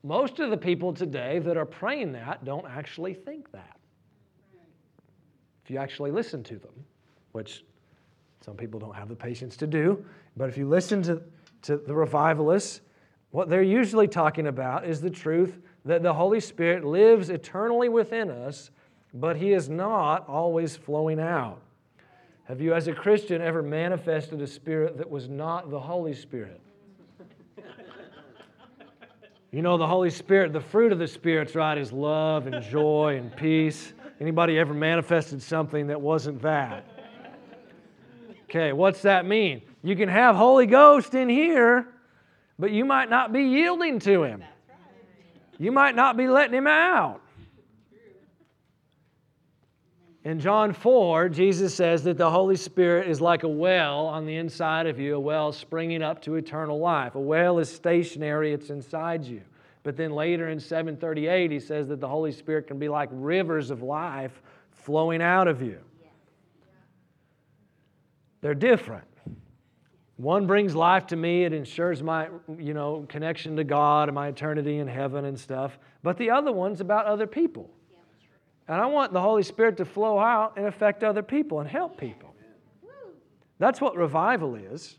most 0.03 0.39
of 0.39 0.49
the 0.49 0.57
people 0.57 0.93
today 0.93 1.39
that 1.39 1.57
are 1.57 1.65
praying 1.65 2.11
that 2.11 2.43
don't 2.45 2.65
actually 2.67 3.13
think 3.13 3.51
that. 3.51 3.79
If 5.63 5.71
you 5.71 5.77
actually 5.77 6.11
listen 6.11 6.43
to 6.43 6.55
them, 6.57 6.85
which 7.31 7.63
some 8.43 8.57
people 8.57 8.77
don't 8.77 8.95
have 8.95 9.07
the 9.07 9.15
patience 9.15 9.55
to 9.57 9.67
do. 9.67 10.03
But 10.35 10.49
if 10.49 10.57
you 10.57 10.67
listen 10.67 11.01
to, 11.03 11.21
to 11.61 11.77
the 11.77 11.93
revivalists, 11.93 12.81
what 13.31 13.49
they're 13.49 13.63
usually 13.63 14.07
talking 14.07 14.47
about 14.47 14.85
is 14.85 14.99
the 14.99 15.09
truth 15.09 15.59
that 15.85 16.03
the 16.03 16.13
Holy 16.13 16.41
Spirit 16.41 16.83
lives 16.83 17.29
eternally 17.29 17.87
within 17.87 18.29
us, 18.29 18.69
but 19.13 19.37
He 19.37 19.53
is 19.53 19.69
not 19.69 20.27
always 20.27 20.75
flowing 20.75 21.21
out. 21.21 21.61
Have 22.43 22.59
you, 22.59 22.73
as 22.73 22.89
a 22.89 22.93
Christian, 22.93 23.41
ever 23.41 23.61
manifested 23.61 24.41
a 24.41 24.47
spirit 24.47 24.97
that 24.97 25.09
was 25.09 25.29
not 25.29 25.69
the 25.69 25.79
Holy 25.79 26.13
Spirit? 26.13 26.59
You 29.51 29.61
know, 29.61 29.77
the 29.77 29.87
Holy 29.87 30.09
Spirit, 30.09 30.51
the 30.51 30.59
fruit 30.59 30.91
of 30.91 30.99
the 30.99 31.07
Spirit's 31.07 31.55
right 31.55 31.77
is 31.77 31.93
love 31.93 32.47
and 32.47 32.61
joy 32.61 33.17
and 33.17 33.33
peace. 33.37 33.93
Anybody 34.19 34.57
ever 34.57 34.73
manifested 34.73 35.41
something 35.41 35.87
that 35.87 36.01
wasn't 36.01 36.41
that? 36.41 36.92
Okay, 38.55 38.71
what's 38.71 39.01
that 39.01 39.25
mean? 39.25 39.63
You 39.81 39.95
can 39.95 40.07
have 40.09 40.35
Holy 40.35 40.67
Ghost 40.67 41.15
in 41.15 41.27
here, 41.27 41.87
but 42.59 42.69
you 42.69 42.85
might 42.85 43.09
not 43.09 43.33
be 43.33 43.41
yielding 43.45 43.97
to 44.01 44.21
Him. 44.21 44.43
You 45.57 45.71
might 45.71 45.95
not 45.95 46.17
be 46.17 46.27
letting 46.27 46.53
Him 46.53 46.67
out. 46.67 47.19
In 50.23 50.39
John 50.39 50.71
4, 50.71 51.29
Jesus 51.29 51.73
says 51.73 52.03
that 52.03 52.19
the 52.19 52.29
Holy 52.29 52.55
Spirit 52.55 53.07
is 53.07 53.19
like 53.19 53.41
a 53.41 53.47
well 53.47 54.05
on 54.05 54.27
the 54.27 54.35
inside 54.35 54.85
of 54.85 54.99
you, 54.99 55.15
a 55.15 55.19
well 55.19 55.51
springing 55.51 56.03
up 56.03 56.21
to 56.21 56.35
eternal 56.35 56.77
life. 56.77 57.15
A 57.15 57.19
well 57.19 57.57
is 57.57 57.73
stationary, 57.73 58.53
it's 58.53 58.69
inside 58.69 59.25
you. 59.25 59.41
But 59.81 59.97
then 59.97 60.11
later 60.11 60.49
in 60.49 60.59
738, 60.59 61.49
he 61.49 61.59
says 61.59 61.87
that 61.87 61.99
the 61.99 62.07
Holy 62.07 62.31
Spirit 62.31 62.67
can 62.67 62.77
be 62.77 62.87
like 62.87 63.09
rivers 63.11 63.71
of 63.71 63.81
life 63.81 64.43
flowing 64.69 65.23
out 65.23 65.47
of 65.47 65.63
you. 65.63 65.79
They're 68.43 68.53
different. 68.53 69.05
One 70.17 70.45
brings 70.45 70.75
life 70.75 71.07
to 71.07 71.15
me, 71.15 71.45
it 71.45 71.53
ensures 71.53 72.03
my 72.03 72.27
you 72.59 72.73
know, 72.73 73.05
connection 73.07 73.55
to 73.55 73.63
God 73.63 74.09
and 74.09 74.15
my 74.15 74.27
eternity 74.27 74.79
in 74.79 74.87
heaven 74.87 75.25
and 75.25 75.39
stuff. 75.39 75.79
But 76.03 76.17
the 76.17 76.29
other 76.29 76.51
one's 76.51 76.81
about 76.81 77.05
other 77.05 77.25
people. 77.25 77.69
And 78.67 78.79
I 78.79 78.85
want 78.85 79.13
the 79.13 79.21
Holy 79.21 79.43
Spirit 79.43 79.77
to 79.77 79.85
flow 79.85 80.19
out 80.19 80.57
and 80.57 80.65
affect 80.67 81.05
other 81.05 81.23
people 81.23 81.61
and 81.61 81.69
help 81.69 81.97
people. 81.97 82.35
That's 83.59 83.79
what 83.79 83.95
revival 83.95 84.55
is. 84.55 84.97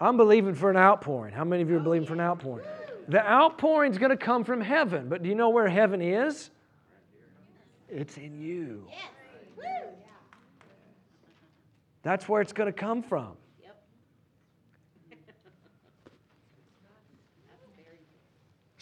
I'm 0.00 0.16
believing 0.16 0.54
for 0.54 0.70
an 0.70 0.76
outpouring. 0.76 1.34
How 1.34 1.44
many 1.44 1.62
of 1.62 1.68
you 1.68 1.76
are 1.76 1.80
believing 1.80 2.06
for 2.06 2.14
an 2.14 2.20
outpouring? 2.20 2.66
The 3.08 3.24
outpouring 3.24 3.92
is 3.92 3.98
going 3.98 4.10
to 4.10 4.16
come 4.16 4.42
from 4.42 4.62
heaven, 4.62 5.08
but 5.08 5.22
do 5.22 5.28
you 5.28 5.34
know 5.34 5.50
where 5.50 5.68
heaven 5.68 6.00
is? 6.00 6.50
It's 7.90 8.16
in 8.16 8.40
you. 8.40 8.86
That's 12.02 12.28
where 12.28 12.40
it's 12.40 12.52
going 12.52 12.66
to 12.66 12.72
come 12.72 13.02
from. 13.02 13.36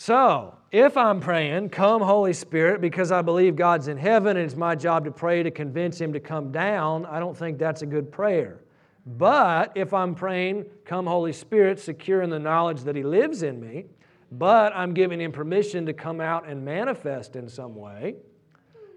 So, 0.00 0.56
if 0.72 0.96
I'm 0.96 1.20
praying, 1.20 1.68
come 1.68 2.00
Holy 2.00 2.32
Spirit, 2.32 2.80
because 2.80 3.12
I 3.12 3.20
believe 3.20 3.54
God's 3.54 3.86
in 3.86 3.98
heaven 3.98 4.38
and 4.38 4.46
it's 4.46 4.56
my 4.56 4.74
job 4.74 5.04
to 5.04 5.10
pray 5.10 5.42
to 5.42 5.50
convince 5.50 6.00
Him 6.00 6.14
to 6.14 6.20
come 6.20 6.50
down, 6.50 7.04
I 7.04 7.20
don't 7.20 7.36
think 7.36 7.58
that's 7.58 7.82
a 7.82 7.86
good 7.86 8.10
prayer. 8.10 8.62
But 9.04 9.72
if 9.74 9.92
I'm 9.92 10.14
praying, 10.14 10.64
come 10.86 11.06
Holy 11.06 11.34
Spirit, 11.34 11.80
secure 11.80 12.22
in 12.22 12.30
the 12.30 12.38
knowledge 12.38 12.80
that 12.84 12.96
He 12.96 13.02
lives 13.02 13.42
in 13.42 13.60
me, 13.60 13.88
but 14.32 14.74
I'm 14.74 14.94
giving 14.94 15.20
Him 15.20 15.32
permission 15.32 15.84
to 15.84 15.92
come 15.92 16.18
out 16.18 16.48
and 16.48 16.64
manifest 16.64 17.36
in 17.36 17.46
some 17.46 17.74
way, 17.74 18.16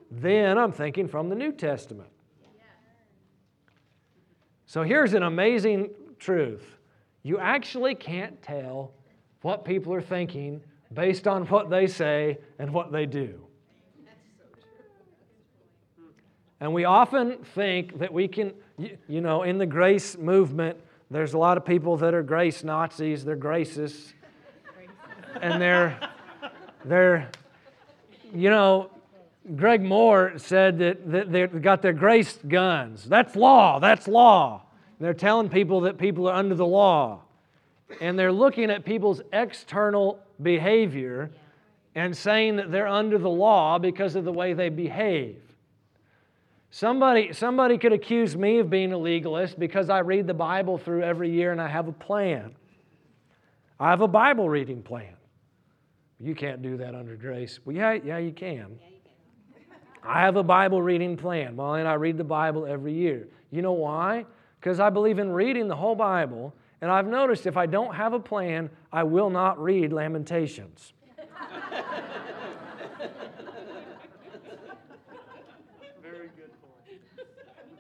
then 0.09 0.57
I'm 0.57 0.71
thinking 0.71 1.09
from 1.09 1.27
the 1.27 1.35
New 1.35 1.51
Testament. 1.51 2.12
So 4.73 4.81
here's 4.81 5.13
an 5.13 5.21
amazing 5.21 5.91
truth. 6.17 6.79
You 7.21 7.37
actually 7.37 7.93
can't 7.93 8.41
tell 8.41 8.91
what 9.43 9.65
people 9.65 9.93
are 9.93 10.01
thinking 10.01 10.63
based 10.91 11.27
on 11.27 11.45
what 11.45 11.69
they 11.69 11.85
say 11.85 12.39
and 12.57 12.73
what 12.73 12.91
they 12.91 13.05
do. 13.05 13.39
And 16.59 16.73
we 16.73 16.85
often 16.85 17.37
think 17.53 17.99
that 17.99 18.11
we 18.11 18.27
can, 18.27 18.51
you 19.07 19.21
know, 19.21 19.43
in 19.43 19.59
the 19.59 19.67
grace 19.67 20.17
movement, 20.17 20.79
there's 21.11 21.35
a 21.35 21.37
lot 21.37 21.55
of 21.57 21.65
people 21.65 21.95
that 21.97 22.15
are 22.15 22.23
grace 22.23 22.63
Nazis, 22.63 23.23
they're 23.23 23.35
gracists, 23.35 24.15
and 25.39 25.61
they're, 25.61 25.99
they're, 26.83 27.29
you 28.33 28.49
know, 28.49 28.89
Greg 29.55 29.83
Mohr 29.83 30.39
said 30.39 30.79
that, 30.79 31.11
that 31.11 31.31
they've 31.31 31.61
got 31.61 31.81
their 31.81 31.93
grace 31.93 32.39
guns. 32.47 33.03
That's 33.03 33.35
law, 33.35 33.79
that's 33.79 34.07
law. 34.07 34.63
And 34.97 35.05
they're 35.05 35.13
telling 35.13 35.49
people 35.49 35.81
that 35.81 35.97
people 35.97 36.29
are 36.29 36.35
under 36.35 36.55
the 36.55 36.65
law. 36.65 37.21
And 37.99 38.17
they're 38.17 38.31
looking 38.31 38.71
at 38.71 38.85
people's 38.85 39.21
external 39.33 40.19
behavior 40.41 41.29
and 41.93 42.15
saying 42.15 42.55
that 42.55 42.71
they're 42.71 42.87
under 42.87 43.17
the 43.17 43.29
law 43.29 43.77
because 43.77 44.15
of 44.15 44.23
the 44.23 44.31
way 44.31 44.53
they 44.53 44.69
behave. 44.69 45.41
Somebody, 46.71 47.33
somebody 47.33 47.77
could 47.77 47.93
accuse 47.93 48.35
me 48.35 48.59
of 48.59 48.69
being 48.69 48.93
a 48.93 48.97
legalist 48.97 49.59
because 49.59 49.89
I 49.89 49.99
read 49.99 50.25
the 50.25 50.33
Bible 50.33 50.79
through 50.79 51.03
every 51.03 51.29
year 51.29 51.51
and 51.51 51.61
I 51.61 51.67
have 51.67 51.87
a 51.87 51.91
plan. 51.91 52.55
I 53.79 53.89
have 53.89 54.01
a 54.01 54.07
Bible 54.07 54.49
reading 54.49 54.81
plan. 54.81 55.15
You 56.19 56.33
can't 56.33 56.61
do 56.61 56.77
that 56.77 56.95
under 56.95 57.15
grace. 57.15 57.59
Well, 57.63 57.75
yeah, 57.75 57.93
yeah, 57.93 58.17
you 58.17 58.31
can. 58.31 58.79
I 60.05 60.21
have 60.21 60.35
a 60.35 60.43
Bible 60.43 60.81
reading 60.81 61.15
plan. 61.15 61.55
Molly 61.55 61.79
and 61.79 61.87
I 61.87 61.93
read 61.93 62.17
the 62.17 62.23
Bible 62.23 62.65
every 62.65 62.93
year. 62.93 63.27
You 63.51 63.61
know 63.61 63.73
why? 63.73 64.25
Because 64.59 64.79
I 64.79 64.89
believe 64.89 65.19
in 65.19 65.31
reading 65.31 65.67
the 65.67 65.75
whole 65.75 65.95
Bible, 65.95 66.53
and 66.81 66.91
I've 66.91 67.07
noticed 67.07 67.45
if 67.45 67.55
I 67.55 67.65
don't 67.65 67.95
have 67.95 68.13
a 68.13 68.19
plan, 68.19 68.69
I 68.91 69.03
will 69.03 69.29
not 69.29 69.61
read 69.61 69.93
Lamentations. 69.93 70.93
Very 76.01 76.29
good 76.35 76.51
point. 76.61 76.99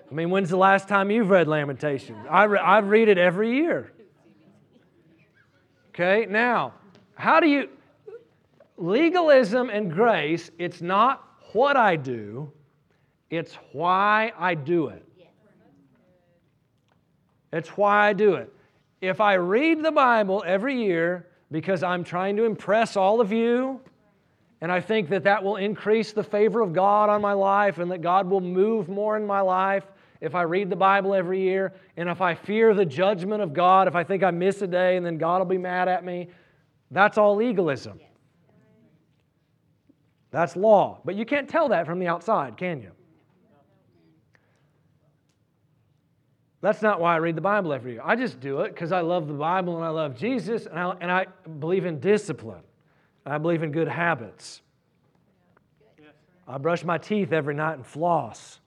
I 0.09 0.13
mean, 0.13 0.29
when's 0.29 0.49
the 0.49 0.57
last 0.57 0.87
time 0.87 1.11
you've 1.11 1.29
read 1.29 1.47
Lamentations? 1.47 2.25
I, 2.29 2.43
re- 2.45 2.59
I 2.59 2.79
read 2.79 3.09
it 3.09 3.17
every 3.17 3.55
year. 3.55 3.91
Okay, 5.89 6.25
now, 6.29 6.73
how 7.15 7.39
do 7.39 7.47
you. 7.47 7.69
Legalism 8.77 9.69
and 9.69 9.91
grace, 9.91 10.49
it's 10.57 10.81
not 10.81 11.22
what 11.53 11.77
I 11.77 11.95
do, 11.95 12.51
it's 13.29 13.55
why 13.71 14.33
I 14.37 14.55
do 14.55 14.87
it. 14.87 15.05
It's 17.51 17.69
why 17.69 18.09
I 18.09 18.13
do 18.13 18.35
it. 18.35 18.51
If 19.01 19.21
I 19.21 19.33
read 19.35 19.83
the 19.83 19.91
Bible 19.91 20.43
every 20.45 20.83
year 20.83 21.27
because 21.51 21.83
I'm 21.83 22.03
trying 22.03 22.35
to 22.37 22.45
impress 22.45 22.97
all 22.97 23.21
of 23.21 23.31
you, 23.31 23.79
and 24.61 24.71
I 24.71 24.79
think 24.79 25.09
that 25.09 25.23
that 25.25 25.43
will 25.43 25.57
increase 25.57 26.13
the 26.13 26.23
favor 26.23 26.61
of 26.61 26.73
God 26.73 27.09
on 27.09 27.21
my 27.21 27.33
life 27.33 27.79
and 27.79 27.91
that 27.91 28.01
God 28.01 28.29
will 28.29 28.41
move 28.41 28.89
more 28.89 29.17
in 29.17 29.27
my 29.27 29.41
life 29.41 29.83
if 30.21 30.35
I 30.35 30.43
read 30.43 30.69
the 30.69 30.75
Bible 30.77 31.13
every 31.13 31.41
year, 31.41 31.73
and 31.97 32.07
if 32.07 32.21
I 32.21 32.33
fear 32.33 32.73
the 32.73 32.85
judgment 32.85 33.41
of 33.41 33.53
God, 33.53 33.89
if 33.89 33.95
I 33.95 34.05
think 34.05 34.23
I 34.23 34.31
miss 34.31 34.61
a 34.61 34.67
day 34.67 34.95
and 34.95 35.05
then 35.05 35.17
God 35.17 35.39
will 35.39 35.45
be 35.45 35.57
mad 35.57 35.89
at 35.89 36.05
me, 36.05 36.29
that's 36.91 37.17
all 37.17 37.35
legalism. 37.35 37.99
That's 40.33 40.55
law. 40.55 40.99
But 41.05 41.13
you 41.15 41.25
can't 41.25 41.47
tell 41.47 41.69
that 41.69 41.85
from 41.85 41.99
the 41.99 42.07
outside, 42.07 42.57
can 42.57 42.81
you? 42.81 42.89
That's 46.59 46.81
not 46.81 46.99
why 46.99 47.13
I 47.13 47.17
read 47.17 47.35
the 47.35 47.41
Bible 47.41 47.71
every 47.71 47.93
year. 47.93 48.01
I 48.03 48.15
just 48.15 48.39
do 48.39 48.61
it 48.61 48.73
because 48.73 48.91
I 48.91 49.01
love 49.01 49.27
the 49.27 49.33
Bible 49.35 49.75
and 49.75 49.85
I 49.85 49.89
love 49.89 50.17
Jesus 50.17 50.65
and 50.65 50.79
I, 50.79 50.95
and 51.01 51.11
I 51.11 51.27
believe 51.59 51.85
in 51.85 51.99
discipline. 51.99 52.63
I 53.27 53.37
believe 53.37 53.61
in 53.61 53.71
good 53.71 53.87
habits. 53.87 54.61
I 56.47 56.57
brush 56.57 56.83
my 56.83 56.97
teeth 56.97 57.31
every 57.31 57.53
night 57.53 57.75
and 57.75 57.85
floss. 57.85 58.59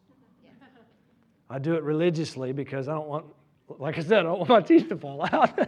I 1.50 1.58
do 1.58 1.74
it 1.74 1.82
religiously 1.82 2.52
because 2.52 2.86
I 2.86 2.92
don't 2.94 3.08
want, 3.08 3.26
like 3.78 3.98
I 3.98 4.02
said, 4.02 4.20
I 4.20 4.22
don't 4.22 4.38
want 4.38 4.50
my 4.50 4.60
teeth 4.60 4.88
to 4.90 4.96
fall 4.96 5.26
out. 5.32 5.58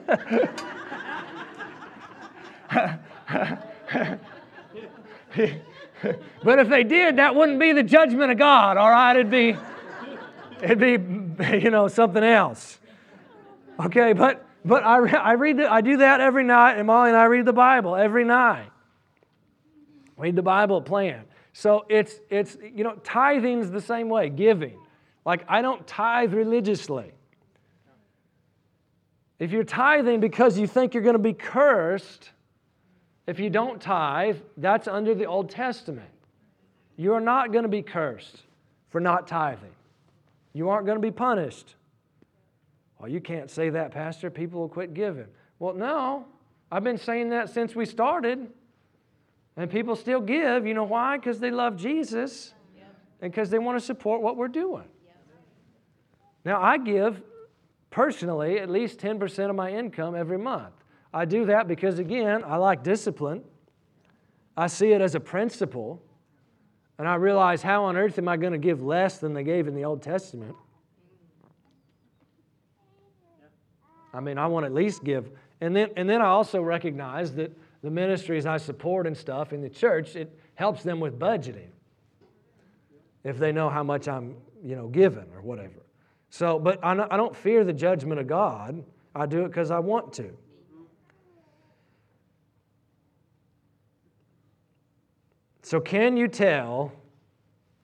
but 6.43 6.59
if 6.59 6.69
they 6.69 6.85
did, 6.85 7.17
that 7.17 7.35
wouldn't 7.35 7.59
be 7.59 7.73
the 7.73 7.83
judgment 7.83 8.31
of 8.31 8.39
God, 8.39 8.77
all 8.77 8.91
right? 8.91 9.17
It'd 9.17 9.31
be, 9.31 9.57
it'd 10.63 10.79
be, 10.79 11.59
you 11.59 11.71
know, 11.71 11.89
something 11.89 12.23
else. 12.23 12.79
Okay, 13.81 14.13
but 14.13 14.45
but 14.65 14.85
I, 14.85 14.99
I 15.17 15.33
read 15.33 15.59
the, 15.59 15.73
I 15.73 15.81
do 15.81 15.99
that 15.99 16.21
every 16.21 16.45
night, 16.45 16.79
and 16.79 16.87
Molly 16.87 17.11
and 17.11 17.17
I 17.17 17.25
read 17.25 17.45
the 17.45 17.53
Bible 17.53 17.97
every 17.97 18.25
night. 18.25 18.69
Read 20.17 20.35
the 20.35 20.43
Bible 20.43 20.83
plan. 20.83 21.25
So 21.53 21.87
it's 21.89 22.21
it's 22.29 22.57
you 22.61 22.85
know 22.85 22.95
tithing's 23.05 23.71
the 23.71 23.81
same 23.81 24.09
way. 24.09 24.29
Giving, 24.31 24.79
like 25.25 25.45
I 25.49 25.63
don't 25.63 25.87
tithe 25.87 26.35
religiously. 26.35 27.13
If 29.39 29.53
you're 29.53 29.65
tithing 29.65 30.21
because 30.21 30.59
you 30.59 30.67
think 30.67 30.95
you're 30.95 31.03
going 31.03 31.15
to 31.15 31.21
be 31.21 31.33
cursed, 31.33 32.31
if 33.29 33.39
you 33.39 33.51
don't 33.51 33.79
tithe, 33.79 34.39
that's 34.57 34.89
under 34.89 35.15
the 35.15 35.27
Old 35.27 35.51
Testament. 35.51 36.09
You 36.97 37.13
are 37.13 37.21
not 37.21 37.53
going 37.53 37.65
to 37.65 37.69
be 37.69 37.83
cursed 37.83 38.43
for 38.89 39.01
not 39.01 39.29
tithing. 39.29 39.75
You 40.55 40.71
aren't 40.71 40.87
going 40.87 40.97
to 40.97 41.07
be 41.07 41.11
punished. 41.11 41.75
Well, 42.99 43.11
you 43.11 43.21
can't 43.21 43.51
say 43.51 43.69
that, 43.69 43.91
Pastor. 43.91 44.31
People 44.31 44.61
will 44.61 44.69
quit 44.71 44.95
giving. 44.95 45.27
Well, 45.59 45.75
no. 45.75 46.25
I've 46.73 46.83
been 46.83 46.97
saying 46.97 47.29
that 47.29 47.51
since 47.51 47.77
we 47.77 47.85
started. 47.85 48.49
And 49.59 49.71
people 49.71 49.95
still 49.95 50.23
give. 50.23 50.67
You 50.67 50.73
know 50.73 50.85
why? 50.85 51.19
Because 51.19 51.39
they 51.39 51.51
love 51.51 51.77
Jesus 51.77 52.55
and 53.21 53.31
because 53.31 53.51
they 53.51 53.59
want 53.59 53.79
to 53.79 53.85
support 53.85 54.23
what 54.23 54.39
we're 54.39 54.49
doing. 54.49 54.89
Now, 56.47 56.63
I 56.63 56.79
give 56.79 57.21
personally 57.91 58.59
at 58.59 58.71
least 58.71 59.01
10% 59.01 59.51
of 59.51 59.55
my 59.55 59.71
income 59.71 60.15
every 60.15 60.39
month. 60.39 60.78
I 61.13 61.25
do 61.25 61.47
that 61.47 61.69
because, 61.69 61.99
again, 61.99 62.43
I 62.45 62.57
like 62.57 62.83
discipline. 62.83 63.43
I 64.57 64.67
see 64.67 64.93
it 64.93 65.01
as 65.01 65.15
a 65.15 65.21
principle. 65.21 66.03
And 66.99 67.07
I 67.07 67.15
realize 67.15 67.63
how 67.63 67.85
on 67.85 67.97
earth 67.97 68.19
am 68.19 68.29
I 68.29 68.37
going 68.37 68.53
to 68.53 68.59
give 68.59 68.83
less 68.83 69.19
than 69.19 69.33
they 69.33 69.45
gave 69.45 69.69
in 69.69 69.75
the 69.75 69.85
Old 69.85 70.03
Testament? 70.03 70.55
I 74.13 74.21
mean, 74.21 74.37
I 74.37 74.47
want 74.49 74.65
to 74.65 74.67
at 74.67 74.75
least 74.75 75.05
give. 75.05 75.31
And 75.61 75.75
then, 75.75 75.91
and 75.97 76.09
then 76.09 76.21
I 76.21 76.27
also 76.27 76.61
recognize 76.61 77.33
that 77.35 77.57
the 77.83 77.91
ministries 77.91 78.47
I 78.47 78.57
support 78.57 79.07
and 79.07 79.17
stuff 79.17 79.53
in 79.53 79.63
the 79.63 79.69
church, 79.69 80.17
it 80.17 80.37
helps 80.55 80.83
them 80.83 80.99
with 80.99 81.19
budgeting 81.19 81.69
if 83.23 83.39
they 83.39 83.53
know 83.53 83.69
how 83.69 83.83
much 83.83 84.09
I'm, 84.09 84.37
you 84.65 84.75
know, 84.75 84.89
given 84.89 85.27
or 85.35 85.43
whatever. 85.43 85.85
So, 86.31 86.59
but 86.59 86.85
I 86.85 87.17
don't 87.17 87.37
fear 87.37 87.65
the 87.65 87.73
judgment 87.73 88.21
of 88.21 88.27
God. 88.27 88.85
I 89.15 89.27
do 89.27 89.45
it 89.45 89.49
because 89.49 89.71
I 89.71 89.79
want 89.79 90.13
to. 90.15 90.37
So, 95.69 95.81
can 95.81 96.17
you 96.17 96.29
tell 96.29 96.93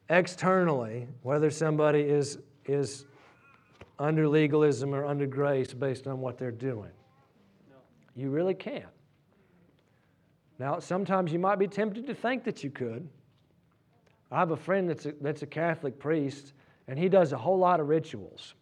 externally 0.08 1.06
whether 1.20 1.50
somebody 1.50 2.00
is, 2.00 2.38
is 2.64 3.04
under 3.98 4.26
legalism 4.26 4.94
or 4.94 5.04
under 5.04 5.26
grace 5.26 5.74
based 5.74 6.06
on 6.06 6.22
what 6.22 6.38
they're 6.38 6.50
doing? 6.50 6.92
No. 7.68 7.76
You 8.16 8.30
really 8.30 8.54
can't. 8.54 8.86
Now, 10.58 10.78
sometimes 10.78 11.30
you 11.30 11.38
might 11.38 11.58
be 11.58 11.68
tempted 11.68 12.06
to 12.06 12.14
think 12.14 12.44
that 12.44 12.64
you 12.64 12.70
could. 12.70 13.06
I 14.32 14.38
have 14.38 14.52
a 14.52 14.56
friend 14.56 14.88
that's 14.88 15.04
a, 15.04 15.12
that's 15.20 15.42
a 15.42 15.46
Catholic 15.46 15.98
priest, 15.98 16.54
and 16.88 16.98
he 16.98 17.10
does 17.10 17.34
a 17.34 17.36
whole 17.36 17.58
lot 17.58 17.80
of 17.80 17.88
rituals. 17.88 18.54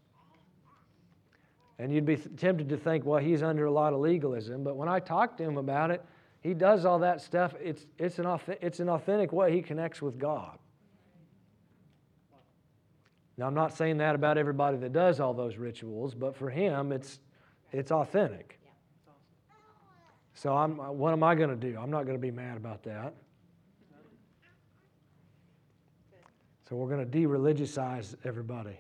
And 1.79 1.93
you'd 1.93 2.07
be 2.07 2.17
tempted 2.17 2.69
to 2.71 2.77
think, 2.77 3.05
well, 3.05 3.21
he's 3.21 3.45
under 3.45 3.67
a 3.67 3.73
lot 3.73 3.93
of 3.93 4.01
legalism. 4.01 4.65
But 4.65 4.75
when 4.77 4.89
I 4.89 4.99
talk 4.99 5.37
to 5.37 5.45
him 5.45 5.59
about 5.59 5.93
it, 5.93 6.05
he 6.43 6.55
does 6.55 6.85
all 6.85 6.99
that 7.01 7.21
stuff. 7.21 7.55
It's, 7.63 7.87
it's, 7.99 8.19
an, 8.19 8.27
it's 8.61 8.81
an 8.81 8.89
authentic 8.89 9.33
way 9.33 9.53
he 9.53 9.63
connects 9.63 10.03
with 10.03 10.19
God. 10.19 10.59
Now, 13.37 13.47
I'm 13.47 13.55
not 13.55 13.77
saying 13.77 13.99
that 13.99 14.15
about 14.15 14.37
everybody 14.37 14.77
that 14.79 14.93
does 14.93 15.21
all 15.21 15.35
those 15.35 15.57
rituals, 15.57 16.15
but 16.15 16.37
for 16.37 16.51
him, 16.51 16.93
it's, 16.93 17.21
it's 17.71 17.91
authentic. 17.91 18.59
So, 20.35 20.57
I'm, 20.57 20.77
what 20.77 21.13
am 21.13 21.23
I 21.23 21.35
going 21.35 21.51
to 21.51 21.57
do? 21.57 21.79
I'm 21.79 21.91
not 21.91 22.05
going 22.05 22.17
to 22.17 22.21
be 22.21 22.31
mad 22.31 22.57
about 22.57 22.83
that. 22.83 23.15
So, 26.69 26.77
we're 26.77 26.89
going 26.89 27.05
to 27.05 27.11
de 27.11 27.25
religiousize 27.25 28.17
everybody, 28.25 28.77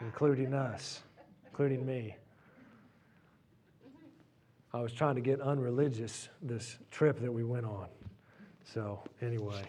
including 0.00 0.54
us, 0.54 1.00
including 1.46 1.86
me. 1.86 2.16
I 4.72 4.80
was 4.80 4.92
trying 4.92 5.16
to 5.16 5.20
get 5.20 5.40
unreligious 5.40 6.28
this 6.40 6.78
trip 6.92 7.20
that 7.20 7.32
we 7.32 7.42
went 7.42 7.66
on. 7.66 7.88
So, 8.62 9.02
anyway, 9.20 9.62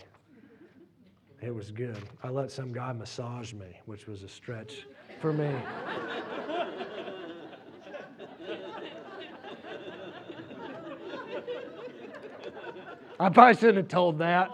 it 1.41 1.53
was 1.53 1.71
good. 1.71 1.97
I 2.23 2.29
let 2.29 2.51
some 2.51 2.71
guy 2.71 2.93
massage 2.93 3.51
me, 3.51 3.79
which 3.85 4.05
was 4.05 4.21
a 4.21 4.27
stretch 4.27 4.85
for 5.19 5.33
me. 5.33 5.51
I 13.19 13.29
probably 13.29 13.55
shouldn't 13.55 13.77
have 13.77 13.87
told 13.87 14.19
that. 14.19 14.51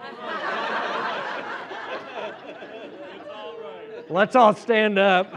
Let's 4.09 4.37
all 4.37 4.55
stand 4.55 4.97
up. 4.97 5.33